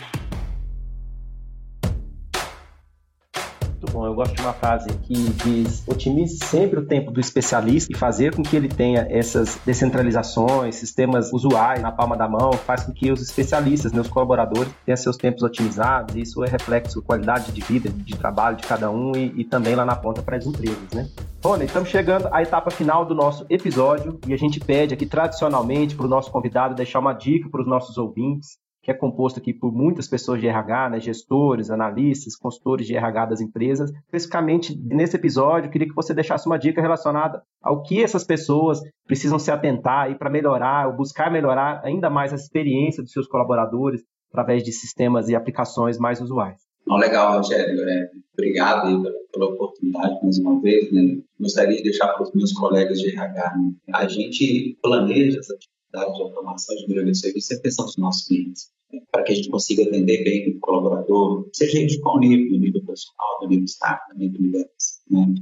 bom. 3.94 4.04
Eu 4.04 4.14
gosto 4.14 4.34
de 4.34 4.42
uma 4.42 4.52
frase 4.52 4.88
que 5.04 5.14
diz: 5.14 5.84
otimize 5.86 6.38
sempre 6.44 6.80
o 6.80 6.84
tempo 6.84 7.12
do 7.12 7.20
especialista 7.20 7.92
e 7.92 7.96
fazer 7.96 8.34
com 8.34 8.42
que 8.42 8.56
ele 8.56 8.68
tenha 8.68 9.06
essas 9.08 9.58
descentralizações, 9.64 10.74
sistemas 10.74 11.32
usuais 11.32 11.80
na 11.80 11.92
palma 11.92 12.16
da 12.16 12.28
mão, 12.28 12.52
faz 12.52 12.82
com 12.82 12.92
que 12.92 13.12
os 13.12 13.22
especialistas, 13.22 13.92
meus 13.92 14.08
colaboradores, 14.08 14.70
tenham 14.84 14.96
seus 14.96 15.16
tempos 15.16 15.42
otimizados. 15.42 16.16
Isso 16.16 16.42
é 16.44 16.48
reflexo 16.48 17.00
da 17.00 17.06
qualidade 17.06 17.52
de 17.52 17.60
vida, 17.60 17.88
de 17.88 18.16
trabalho 18.16 18.56
de 18.56 18.66
cada 18.66 18.90
um 18.90 19.12
e, 19.14 19.32
e 19.36 19.44
também 19.44 19.74
lá 19.74 19.84
na 19.84 19.94
ponta 19.94 20.20
para 20.20 20.36
as 20.36 20.44
empresas, 20.44 20.90
né? 20.92 21.08
Rony, 21.42 21.66
estamos 21.66 21.90
chegando 21.90 22.28
à 22.32 22.42
etapa 22.42 22.70
final 22.70 23.04
do 23.04 23.14
nosso 23.14 23.46
episódio 23.48 24.18
e 24.26 24.32
a 24.32 24.36
gente 24.36 24.58
pede 24.58 24.94
aqui 24.94 25.06
tradicionalmente 25.06 25.94
para 25.94 26.06
o 26.06 26.08
nosso 26.08 26.30
convidado 26.30 26.74
deixar 26.74 26.98
uma 26.98 27.12
dica 27.12 27.48
para 27.50 27.60
os 27.60 27.66
nossos 27.66 27.98
ouvintes 27.98 28.63
que 28.84 28.90
é 28.90 28.94
composto 28.94 29.40
aqui 29.40 29.54
por 29.54 29.72
muitas 29.72 30.06
pessoas 30.06 30.40
de 30.40 30.46
RH, 30.46 30.90
né, 30.90 31.00
gestores, 31.00 31.70
analistas, 31.70 32.36
consultores 32.36 32.86
de 32.86 32.94
RH 32.94 33.26
das 33.26 33.40
empresas. 33.40 33.90
Especificamente 33.90 34.78
nesse 34.78 35.16
episódio, 35.16 35.70
queria 35.70 35.88
que 35.88 35.94
você 35.94 36.12
deixasse 36.12 36.46
uma 36.46 36.58
dica 36.58 36.82
relacionada 36.82 37.42
ao 37.62 37.82
que 37.82 38.04
essas 38.04 38.24
pessoas 38.24 38.80
precisam 39.06 39.38
se 39.38 39.50
atentar 39.50 40.16
para 40.18 40.28
melhorar, 40.28 40.88
ou 40.88 40.96
buscar 40.96 41.32
melhorar 41.32 41.80
ainda 41.82 42.10
mais 42.10 42.30
a 42.32 42.36
experiência 42.36 43.02
dos 43.02 43.12
seus 43.12 43.26
colaboradores 43.26 44.02
através 44.30 44.62
de 44.62 44.70
sistemas 44.70 45.30
e 45.30 45.34
aplicações 45.34 45.98
mais 45.98 46.20
usuais. 46.20 46.60
Não, 46.86 46.96
legal, 46.96 47.38
Rogério. 47.38 47.80
É, 47.88 48.10
obrigado 48.34 49.02
pela, 49.02 49.14
pela, 49.32 49.46
oportunidade 49.46 50.18
mais 50.22 50.38
uma 50.38 50.60
vez. 50.60 50.92
Né? 50.92 51.20
Gostaria 51.40 51.78
de 51.78 51.82
deixar 51.82 52.08
para 52.08 52.22
os 52.24 52.32
meus 52.34 52.52
colegas 52.52 52.98
de 52.98 53.08
RH. 53.08 53.56
Né? 53.56 53.72
A 53.94 54.06
gente 54.06 54.76
planeja 54.82 55.38
essa 55.38 55.56
atividade 55.94 56.16
de 56.16 56.22
automação 56.22 56.76
de 56.76 56.88
melhoria 56.88 57.12
de 57.12 57.18
serviço 57.18 57.48
sempre 57.48 57.62
pensando 57.62 57.86
nos 57.86 57.96
nossos 57.96 58.26
clientes, 58.26 58.70
né? 58.92 59.00
para 59.10 59.22
que 59.22 59.32
a 59.32 59.36
gente 59.36 59.50
consiga 59.50 59.84
atender 59.84 60.24
bem 60.24 60.56
o 60.56 60.60
colaborador, 60.60 61.48
seja 61.52 61.78
ele 61.78 61.86
de 61.86 62.00
qual 62.00 62.18
nível, 62.18 62.50
do 62.50 62.58
nível 62.58 62.84
profissional, 62.84 63.40
do 63.40 63.48
nível 63.48 63.64
staff, 63.64 64.00
do 64.12 64.18
nível 64.18 64.66
né? 65.10 65.34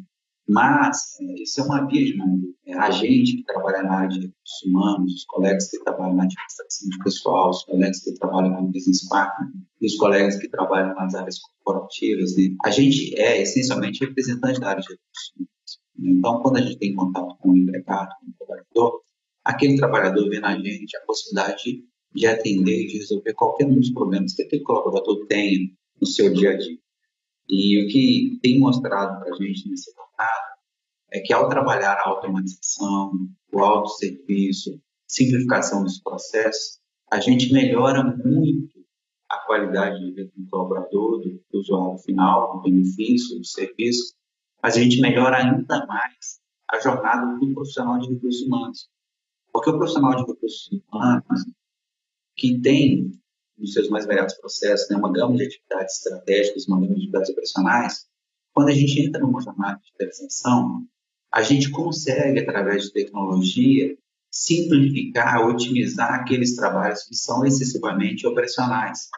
Mas 0.49 1.19
é, 1.21 1.43
isso 1.43 1.61
é 1.61 1.65
uma 1.65 1.87
via 1.87 2.05
de 2.05 2.17
mão. 2.17 2.37
É, 2.67 2.75
a 2.75 2.91
gente 2.91 3.37
que 3.37 3.45
trabalha 3.45 3.83
na 3.85 3.95
área 4.01 4.09
de 4.09 4.27
recursos 4.27 4.63
humanos, 4.67 5.15
os 5.15 5.25
colegas 5.25 5.71
que 5.71 5.79
trabalham 5.83 6.17
na 6.17 6.25
administração 6.25 6.89
de 6.91 6.99
pessoal, 6.99 7.51
os 7.51 7.65
colegas 7.65 8.01
que 8.01 8.13
trabalham 8.15 8.55
como 8.57 8.73
business 8.73 9.09
partner 9.09 9.53
e 9.81 9.87
os 9.87 9.97
colegas 9.97 10.37
que 10.37 10.49
trabalham 10.49 10.95
nas 10.95 11.15
áreas 11.15 11.39
corporativas, 11.39 12.37
né? 12.37 12.55
a 12.65 12.71
gente 12.71 13.19
é 13.19 13.41
essencialmente 13.41 14.05
representante 14.05 14.61
da 14.61 14.71
área 14.71 14.83
de 14.83 14.89
recursos 14.89 15.33
humanos. 15.37 15.81
Né? 15.97 16.11
Então, 16.19 16.43
quando 16.43 16.57
a 16.57 16.61
gente 16.61 16.79
tem 16.79 16.95
contato 16.95 17.37
com 17.39 17.51
o 17.51 17.57
empregado, 17.57 18.11
com 18.21 18.31
o 18.31 18.47
trabalhador, 18.47 19.01
aquele 19.45 19.77
trabalhador 19.77 20.29
vê 20.29 20.41
na 20.41 20.57
gente 20.59 20.97
a 20.97 21.01
possibilidade 21.07 21.85
de 22.15 22.27
atender 22.27 22.83
e 22.83 22.87
de 22.87 22.99
resolver 22.99 23.33
qualquer 23.35 23.67
um 23.67 23.75
dos 23.75 23.91
problemas 23.91 24.35
que 24.35 24.43
aquele 24.43 24.63
colaborador 24.63 25.27
tenha 25.27 25.71
no 26.01 26.07
seu 26.07 26.33
dia 26.33 26.51
a 26.51 26.57
dia. 26.57 26.79
E 27.49 27.85
o 27.85 27.89
que 27.89 28.39
tem 28.43 28.59
mostrado 28.59 29.19
para 29.21 29.35
a 29.35 29.37
gente 29.37 29.69
nesse 29.69 29.93
jornada 29.93 30.53
é 31.11 31.21
que 31.21 31.33
ao 31.33 31.49
trabalhar 31.49 31.95
a 31.95 32.09
automatização, 32.09 33.13
o 33.53 33.59
autosserviço, 33.59 34.81
simplificação 35.07 35.83
dos 35.83 36.01
processos, 36.01 36.81
a 37.11 37.21
gente 37.21 37.53
melhora 37.53 38.03
muito 38.03 38.83
a 39.31 39.39
qualidade 39.47 39.99
de 39.99 40.13
vida 40.13 40.31
do 40.37 40.49
colaborador, 40.49 41.21
do, 41.21 41.43
do 41.51 41.59
usuário 41.59 41.99
final, 41.99 42.55
do 42.55 42.63
benefício, 42.63 43.39
do 43.39 43.45
serviço, 43.45 44.15
mas 44.63 44.77
a 44.77 44.81
gente 44.81 45.01
melhora 45.01 45.39
ainda 45.39 45.87
mais 45.87 46.41
a 46.71 46.79
jornada 46.79 47.39
do 47.39 47.53
profissional 47.53 47.99
de 47.99 48.15
recursos 48.15 48.43
humanos. 48.47 48.89
Porque 49.53 49.71
o 49.71 49.77
profissional 49.77 50.17
de 50.17 50.33
recursos 50.33 50.71
humanos, 50.73 51.45
que 52.37 52.61
tem 52.61 53.13
nos 53.59 53.73
seus 53.75 53.89
mais 53.91 54.07
variados 54.07 54.35
processos, 54.35 54.89
né, 54.91 54.97
uma 54.97 55.13
gama 55.13 55.37
de 55.37 55.45
atividades 55.45 55.97
estratégicas, 55.97 56.67
uma 56.67 56.81
gama 56.81 56.95
de 56.95 57.01
atividades 57.01 57.31
operacionais, 57.31 58.07
quando 58.53 58.69
a 58.69 58.73
gente 58.73 59.01
entra 59.01 59.21
numa 59.21 59.41
jornada 59.41 59.77
de 59.77 59.83
digitalização, 59.85 60.87
a 61.33 61.43
gente 61.43 61.71
consegue, 61.71 62.41
através 62.41 62.85
de 62.85 62.93
tecnologia, 62.93 63.97
simplificar, 64.31 65.47
otimizar 65.47 66.15
aqueles 66.15 66.57
trabalhos 66.57 67.03
que 67.05 67.15
são 67.15 67.45
excessivamente 67.45 68.27
operacionais. 68.27 69.09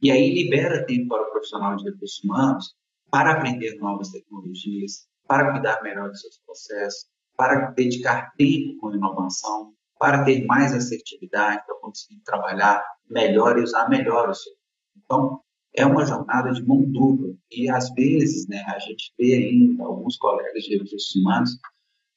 E 0.00 0.10
aí 0.10 0.34
libera 0.34 0.84
tempo 0.86 1.08
para 1.08 1.22
o 1.22 1.30
profissional 1.30 1.76
de 1.76 1.84
recursos 1.90 2.22
humanos 2.24 2.74
para 3.10 3.32
aprender 3.32 3.76
novas 3.78 4.10
tecnologias, 4.10 5.06
para 5.26 5.52
cuidar 5.52 5.82
melhor 5.82 6.08
dos 6.08 6.20
seus 6.20 6.38
processos, 6.44 7.06
para 7.36 7.70
dedicar 7.70 8.32
tempo 8.36 8.78
com 8.78 8.94
inovação, 8.94 9.74
para 10.02 10.24
ter 10.24 10.44
mais 10.46 10.74
assertividade, 10.74 11.64
para 11.64 11.78
conseguir 11.78 12.20
trabalhar 12.24 12.84
melhor 13.08 13.56
e 13.56 13.62
usar 13.62 13.88
melhor 13.88 14.30
o 14.30 14.34
seu. 14.34 14.52
Então, 14.96 15.40
é 15.76 15.86
uma 15.86 16.04
jornada 16.04 16.50
de 16.50 16.60
mão 16.66 16.82
dupla. 16.82 17.28
E, 17.52 17.70
às 17.70 17.88
vezes, 17.94 18.48
né, 18.48 18.64
a 18.66 18.80
gente 18.80 19.14
vê 19.16 19.34
ainda 19.34 19.84
alguns 19.84 20.16
colegas 20.16 20.64
de 20.64 20.72
recursos 20.72 21.14
humanos 21.14 21.50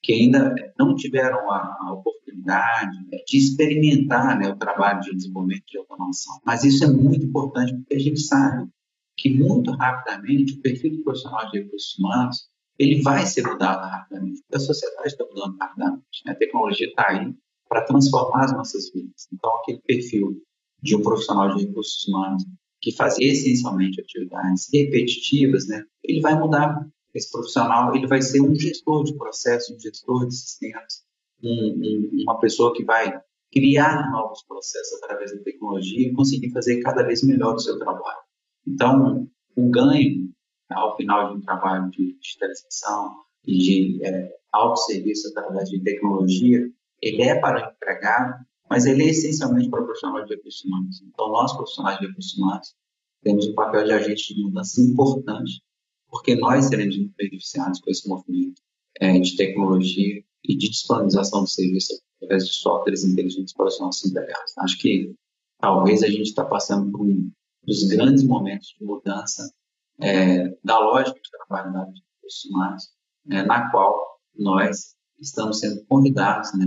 que 0.02 0.12
ainda 0.12 0.52
não 0.76 0.96
tiveram 0.96 1.48
a, 1.48 1.76
a 1.82 1.92
oportunidade 1.92 2.96
né, 3.06 3.18
de 3.24 3.38
experimentar 3.38 4.36
né, 4.36 4.48
o 4.48 4.56
trabalho 4.56 4.98
de 5.02 5.14
desenvolvimento 5.14 5.66
de 5.68 5.78
automação. 5.78 6.40
Mas 6.44 6.64
isso 6.64 6.82
é 6.82 6.88
muito 6.88 7.24
importante 7.24 7.72
porque 7.72 7.94
a 7.94 8.00
gente 8.00 8.18
sabe 8.18 8.68
que 9.16 9.32
muito 9.32 9.70
rapidamente 9.70 10.54
o 10.54 10.60
perfil 10.60 10.90
do 10.90 11.04
profissional 11.04 11.48
de 11.52 11.60
recursos 11.60 11.96
humanos 12.00 12.48
ele 12.80 13.00
vai 13.00 13.24
ser 13.24 13.46
mudado 13.46 13.88
rapidamente, 13.88 14.42
porque 14.42 14.56
a 14.56 14.60
sociedade 14.60 15.06
está 15.06 15.24
mudando 15.24 15.56
rapidamente. 15.56 16.22
Né? 16.26 16.32
A 16.32 16.34
tecnologia 16.34 16.88
está 16.88 17.10
aí 17.10 17.32
para 17.76 17.84
transformar 17.84 18.44
as 18.44 18.52
nossas 18.52 18.90
vidas. 18.90 19.28
Então, 19.32 19.54
aquele 19.56 19.80
perfil 19.80 20.42
de 20.82 20.96
um 20.96 21.02
profissional 21.02 21.54
de 21.54 21.66
recursos 21.66 22.08
humanos 22.08 22.42
que 22.80 22.92
faz 22.92 23.18
essencialmente 23.18 24.00
atividades 24.00 24.68
repetitivas, 24.72 25.66
né, 25.66 25.84
ele 26.02 26.20
vai 26.20 26.38
mudar. 26.38 26.86
Esse 27.14 27.30
profissional 27.30 27.94
ele 27.94 28.06
vai 28.06 28.22
ser 28.22 28.40
um 28.40 28.54
gestor 28.54 29.04
de 29.04 29.14
processos, 29.16 29.74
um 29.74 29.80
gestor 29.80 30.26
de 30.26 30.36
sistemas, 30.36 31.04
um, 31.42 31.50
um, 31.50 32.22
uma 32.22 32.38
pessoa 32.38 32.72
que 32.74 32.84
vai 32.84 33.12
criar 33.52 34.10
novos 34.10 34.42
processos 34.44 35.02
através 35.02 35.32
da 35.32 35.42
tecnologia 35.42 36.08
e 36.08 36.12
conseguir 36.12 36.50
fazer 36.52 36.80
cada 36.80 37.02
vez 37.02 37.22
melhor 37.22 37.54
o 37.54 37.58
seu 37.58 37.78
trabalho. 37.78 38.18
Então, 38.66 39.28
o 39.56 39.70
ganho 39.70 40.30
ao 40.70 40.96
final 40.96 41.30
de 41.30 41.38
um 41.38 41.40
trabalho 41.40 41.90
de 41.90 42.18
digitalização 42.18 43.14
e 43.46 43.58
de 43.58 44.04
é, 44.04 44.30
autosserviço 44.52 45.28
através 45.28 45.70
de 45.70 45.82
tecnologia, 45.82 46.70
ele 47.00 47.22
é 47.22 47.38
para 47.38 47.68
o 47.68 47.72
empregado, 47.72 48.44
mas 48.68 48.86
ele 48.86 49.04
é 49.04 49.08
essencialmente 49.08 49.70
para 49.70 49.82
o 49.82 49.84
profissional 49.84 50.24
de 50.24 50.34
recursos 50.34 50.64
humanos. 50.64 51.02
Então, 51.02 51.28
nós, 51.28 51.52
profissionais 51.52 51.98
de 51.98 52.06
recursos 52.06 52.38
humanos, 52.38 52.74
temos 53.22 53.46
um 53.46 53.54
papel 53.54 53.84
de 53.84 53.92
agente 53.92 54.34
de 54.34 54.42
mudança 54.42 54.80
importante, 54.80 55.62
porque 56.08 56.34
nós 56.34 56.66
seremos 56.66 56.96
beneficiados 57.16 57.80
com 57.80 57.90
esse 57.90 58.08
movimento 58.08 58.60
é, 59.00 59.18
de 59.18 59.36
tecnologia 59.36 60.22
e 60.44 60.56
de 60.56 60.68
disponibilização 60.68 61.42
do 61.42 61.48
serviço 61.48 62.00
através 62.16 62.46
de 62.46 62.54
softwares 62.54 63.04
inteligentes 63.04 63.52
para 63.52 63.66
os 63.66 63.80
nossos 63.80 64.08
empregados. 64.10 64.56
Acho 64.58 64.78
que 64.78 65.14
talvez 65.58 66.02
a 66.02 66.08
gente 66.08 66.22
está 66.22 66.44
passando 66.44 66.90
por 66.90 67.02
um 67.02 67.30
dos 67.64 67.88
grandes 67.88 68.24
momentos 68.24 68.74
de 68.78 68.84
mudança 68.84 69.52
é, 70.00 70.48
da 70.64 70.78
lógica 70.78 71.18
de 71.20 71.30
trabalho 71.30 71.72
da 71.72 71.80
área 71.80 71.92
de 71.92 72.00
recursos 72.00 72.44
humanos, 72.50 72.84
é, 73.30 73.42
na 73.42 73.70
qual 73.70 74.20
nós 74.34 74.95
estamos 75.20 75.60
sendo 75.60 75.84
convidados 75.86 76.52
né, 76.54 76.66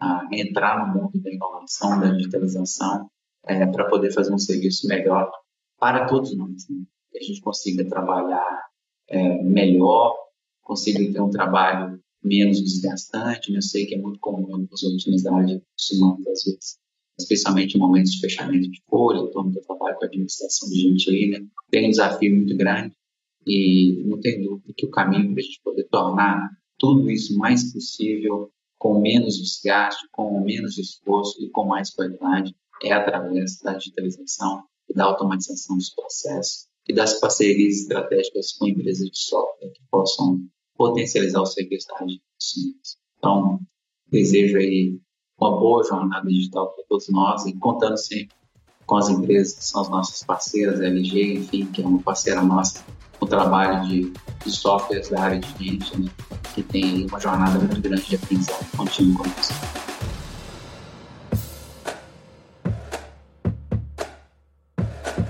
a 0.00 0.28
entrar 0.32 0.86
no 0.86 0.94
mundo 0.94 1.20
da 1.20 1.32
inovação, 1.32 2.00
da 2.00 2.10
digitalização, 2.12 3.08
é, 3.44 3.66
para 3.66 3.88
poder 3.88 4.12
fazer 4.12 4.32
um 4.32 4.38
serviço 4.38 4.86
melhor 4.86 5.30
para 5.78 6.06
todos 6.06 6.36
nós. 6.36 6.68
Né? 6.68 6.84
Que 7.10 7.18
a 7.18 7.22
gente 7.22 7.40
consiga 7.40 7.86
trabalhar 7.88 8.62
é, 9.08 9.42
melhor, 9.42 10.16
consiga 10.62 10.98
ter 11.12 11.20
um 11.20 11.30
trabalho 11.30 12.00
menos 12.22 12.60
desgastante. 12.60 13.50
Né? 13.50 13.58
Eu 13.58 13.62
sei 13.62 13.86
que 13.86 13.94
é 13.94 13.98
muito 13.98 14.20
comum 14.20 14.66
nas 14.70 14.82
últimas 14.82 15.26
áreas 15.26 15.60
humanas, 15.92 16.26
às 16.26 16.44
vezes, 16.44 16.78
especialmente 17.18 17.76
em 17.76 17.80
momentos 17.80 18.12
de 18.12 18.20
fechamento 18.20 18.70
de 18.70 18.82
folha, 18.88 19.30
todo 19.30 19.44
mundo 19.44 19.60
trabalha 19.66 19.96
com 19.96 20.04
a 20.04 20.08
administração 20.08 20.68
de 20.68 20.76
gente 20.76 21.10
aí, 21.10 21.30
né? 21.30 21.46
tem 21.70 21.86
um 21.86 21.90
desafio 21.90 22.34
muito 22.34 22.56
grande 22.56 22.94
e 23.46 24.02
não 24.06 24.20
tem 24.20 24.42
dúvida 24.42 24.72
que 24.76 24.86
o 24.86 24.90
caminho 24.90 25.32
para 25.32 25.40
a 25.40 25.44
gente 25.44 25.60
poder 25.62 25.84
tornar 25.84 26.50
tudo 26.80 27.10
isso 27.10 27.36
mais 27.36 27.72
possível 27.72 28.50
com 28.78 28.98
menos 28.98 29.36
desgaste, 29.36 30.08
com 30.10 30.40
menos 30.40 30.78
esforço 30.78 31.40
e 31.44 31.50
com 31.50 31.66
mais 31.66 31.90
qualidade 31.90 32.56
é 32.82 32.92
através 32.92 33.60
da 33.60 33.74
digitalização 33.74 34.64
e 34.88 34.94
da 34.94 35.04
automatização 35.04 35.76
dos 35.76 35.90
processos 35.90 36.66
e 36.88 36.94
das 36.94 37.20
parcerias 37.20 37.82
estratégicas 37.82 38.54
com 38.54 38.66
empresas 38.66 39.10
de 39.10 39.18
software 39.18 39.70
que 39.70 39.82
possam 39.90 40.40
potencializar 40.76 41.42
o 41.42 41.46
serviço 41.46 41.86
da 41.88 41.98
rede 41.98 42.22
Então, 43.18 43.60
desejo 44.10 44.56
aí 44.56 44.98
uma 45.38 45.60
boa 45.60 45.84
jornada 45.84 46.26
digital 46.26 46.72
para 46.74 46.84
todos 46.88 47.08
nós 47.10 47.44
e 47.44 47.52
contando 47.58 47.98
sempre 47.98 48.34
com 48.86 48.96
as 48.96 49.10
empresas 49.10 49.58
que 49.58 49.64
são 49.64 49.82
as 49.82 49.90
nossas 49.90 50.24
parceiras, 50.24 50.80
a 50.80 50.86
LG, 50.86 51.34
enfim, 51.34 51.66
que 51.66 51.82
é 51.82 51.86
uma 51.86 52.02
parceira 52.02 52.42
nossa 52.42 52.82
no 52.88 52.99
trabalho 53.30 53.88
de, 53.88 54.12
de 54.44 54.50
softwares 54.50 55.08
da 55.08 55.20
área 55.22 55.38
de 55.38 55.64
gente, 55.64 55.98
né? 55.98 56.10
que 56.54 56.62
tem 56.62 57.06
uma 57.06 57.18
jornada 57.18 57.58
muito 57.58 57.80
grande 57.80 58.02
de 58.02 58.16
aprendizado 58.16 58.66
contínuo 58.76 59.16
conosco. 59.16 59.54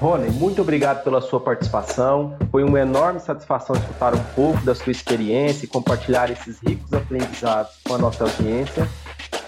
Rony, 0.00 0.30
muito 0.30 0.62
obrigado 0.62 1.04
pela 1.04 1.20
sua 1.20 1.38
participação. 1.38 2.34
Foi 2.50 2.64
uma 2.64 2.80
enorme 2.80 3.20
satisfação 3.20 3.76
escutar 3.76 4.14
um 4.14 4.24
pouco 4.34 4.58
da 4.64 4.74
sua 4.74 4.90
experiência 4.90 5.66
e 5.66 5.68
compartilhar 5.68 6.30
esses 6.30 6.58
ricos 6.66 6.90
aprendizados 6.94 7.72
com 7.86 7.94
a 7.96 7.98
nossa 7.98 8.24
audiência. 8.24 8.88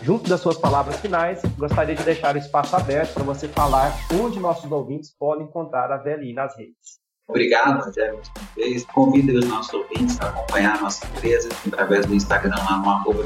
Junto 0.02 0.28
das 0.28 0.40
suas 0.40 0.58
palavras 0.58 0.96
finais, 0.96 1.40
gostaria 1.56 1.94
de 1.94 2.02
deixar 2.02 2.34
o 2.34 2.38
espaço 2.38 2.76
aberto 2.76 3.14
para 3.14 3.22
você 3.22 3.48
falar 3.48 3.96
onde 4.12 4.38
nossos 4.38 4.70
ouvintes 4.70 5.10
podem 5.18 5.46
encontrar 5.46 5.90
a 5.90 5.96
VLI 5.96 6.34
nas 6.34 6.54
redes. 6.54 7.01
Obrigado, 7.28 7.85
Rogério, 7.85 8.16
mais 8.16 8.28
uma 8.37 8.48
vez. 8.56 8.85
Convido 8.85 9.38
os 9.38 9.46
nossos 9.46 9.72
ouvintes 9.72 10.20
a 10.20 10.28
acompanhar 10.28 10.76
a 10.76 10.80
nossa 10.82 11.06
empresa 11.06 11.48
através 11.66 12.04
do 12.04 12.14
Instagram 12.14 12.56
lá 12.56 12.76
no 12.78 12.90
arroba 12.90 13.24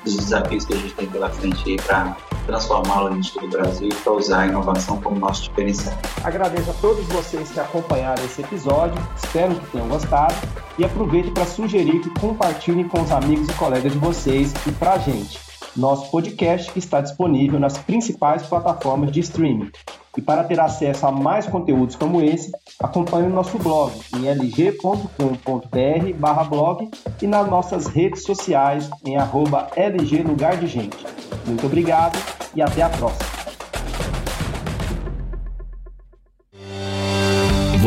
dos 0.05 0.17
desafios 0.17 0.67
que 0.67 0.75
a 0.75 0.77
gente 0.77 0.95
tem 0.95 1.09
pela 1.09 1.31
frente 1.31 1.77
para 1.87 2.15
transformar 2.47 2.99
a 2.99 3.01
logística 3.01 3.41
do 3.41 3.49
Brasil 3.49 3.89
e 3.89 3.95
para 3.95 4.13
usar 4.13 4.43
a 4.43 4.47
inovação 4.47 5.01
como 5.01 5.19
nosso 5.19 5.43
diferencial. 5.45 5.97
Agradeço 6.23 6.71
a 6.71 6.75
todos 6.75 7.07
vocês 7.07 7.51
que 7.51 7.59
acompanharam 7.59 8.23
esse 8.25 8.43
episódio, 8.43 9.03
espero 9.17 9.55
que 9.55 9.67
tenham 9.73 9.89
gostado 9.89 10.37
e 10.79 10.85
aproveite 10.85 11.33
para 11.33 11.45
sugerir 11.45 12.01
que 12.01 12.21
compartilhem 12.21 12.87
com 12.87 13.03
os 13.03 13.11
amigos 13.11 13.49
e 13.49 13.53
colegas 13.55 13.93
de 13.93 13.99
vocês 13.99 14.55
e 14.67 14.73
para 14.73 14.93
a 14.95 14.99
gente. 14.99 15.41
Nosso 15.77 16.11
podcast 16.11 16.73
está 16.77 17.01
disponível 17.01 17.61
nas 17.61 17.79
principais 17.79 18.43
plataformas 18.43 19.13
de 19.13 19.21
streaming. 19.21 19.71
E 20.17 20.23
para 20.23 20.43
ter 20.43 20.59
acesso 20.59 21.07
a 21.07 21.13
mais 21.13 21.47
conteúdos 21.47 21.95
como 21.95 22.21
esse, 22.21 22.51
acompanhe 22.81 23.29
o 23.29 23.33
nosso 23.33 23.57
blog 23.59 23.93
em 24.17 24.29
lg.com.br/blog 24.29 26.91
e 27.23 27.27
nas 27.27 27.49
nossas 27.49 27.87
redes 27.87 28.25
sociais 28.25 28.91
em 29.05 29.17
arroba 29.17 29.69
LG 29.77 30.23
Lugar 30.23 30.57
de 30.57 30.67
Gente. 30.67 31.07
Muito 31.47 31.65
obrigado 31.67 32.19
e 32.55 32.63
até 32.63 32.83
a 32.83 32.89
próxima. 32.89 33.48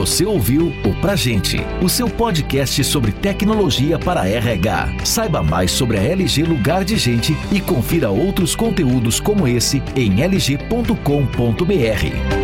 Você 0.01 0.25
ouviu 0.25 0.73
o 0.83 0.99
Pra 0.99 1.15
Gente, 1.15 1.63
o 1.79 1.87
seu 1.87 2.09
podcast 2.09 2.83
sobre 2.83 3.11
tecnologia 3.11 3.99
para 3.99 4.27
RH. 4.27 5.05
Saiba 5.05 5.43
mais 5.43 5.69
sobre 5.69 5.99
a 5.99 6.01
LG 6.01 6.41
Lugar 6.41 6.83
de 6.83 6.97
Gente 6.97 7.37
e 7.51 7.61
confira 7.61 8.09
outros 8.09 8.55
conteúdos 8.55 9.19
como 9.19 9.47
esse 9.47 9.79
em 9.95 10.25
lg.com.br. 10.25 12.40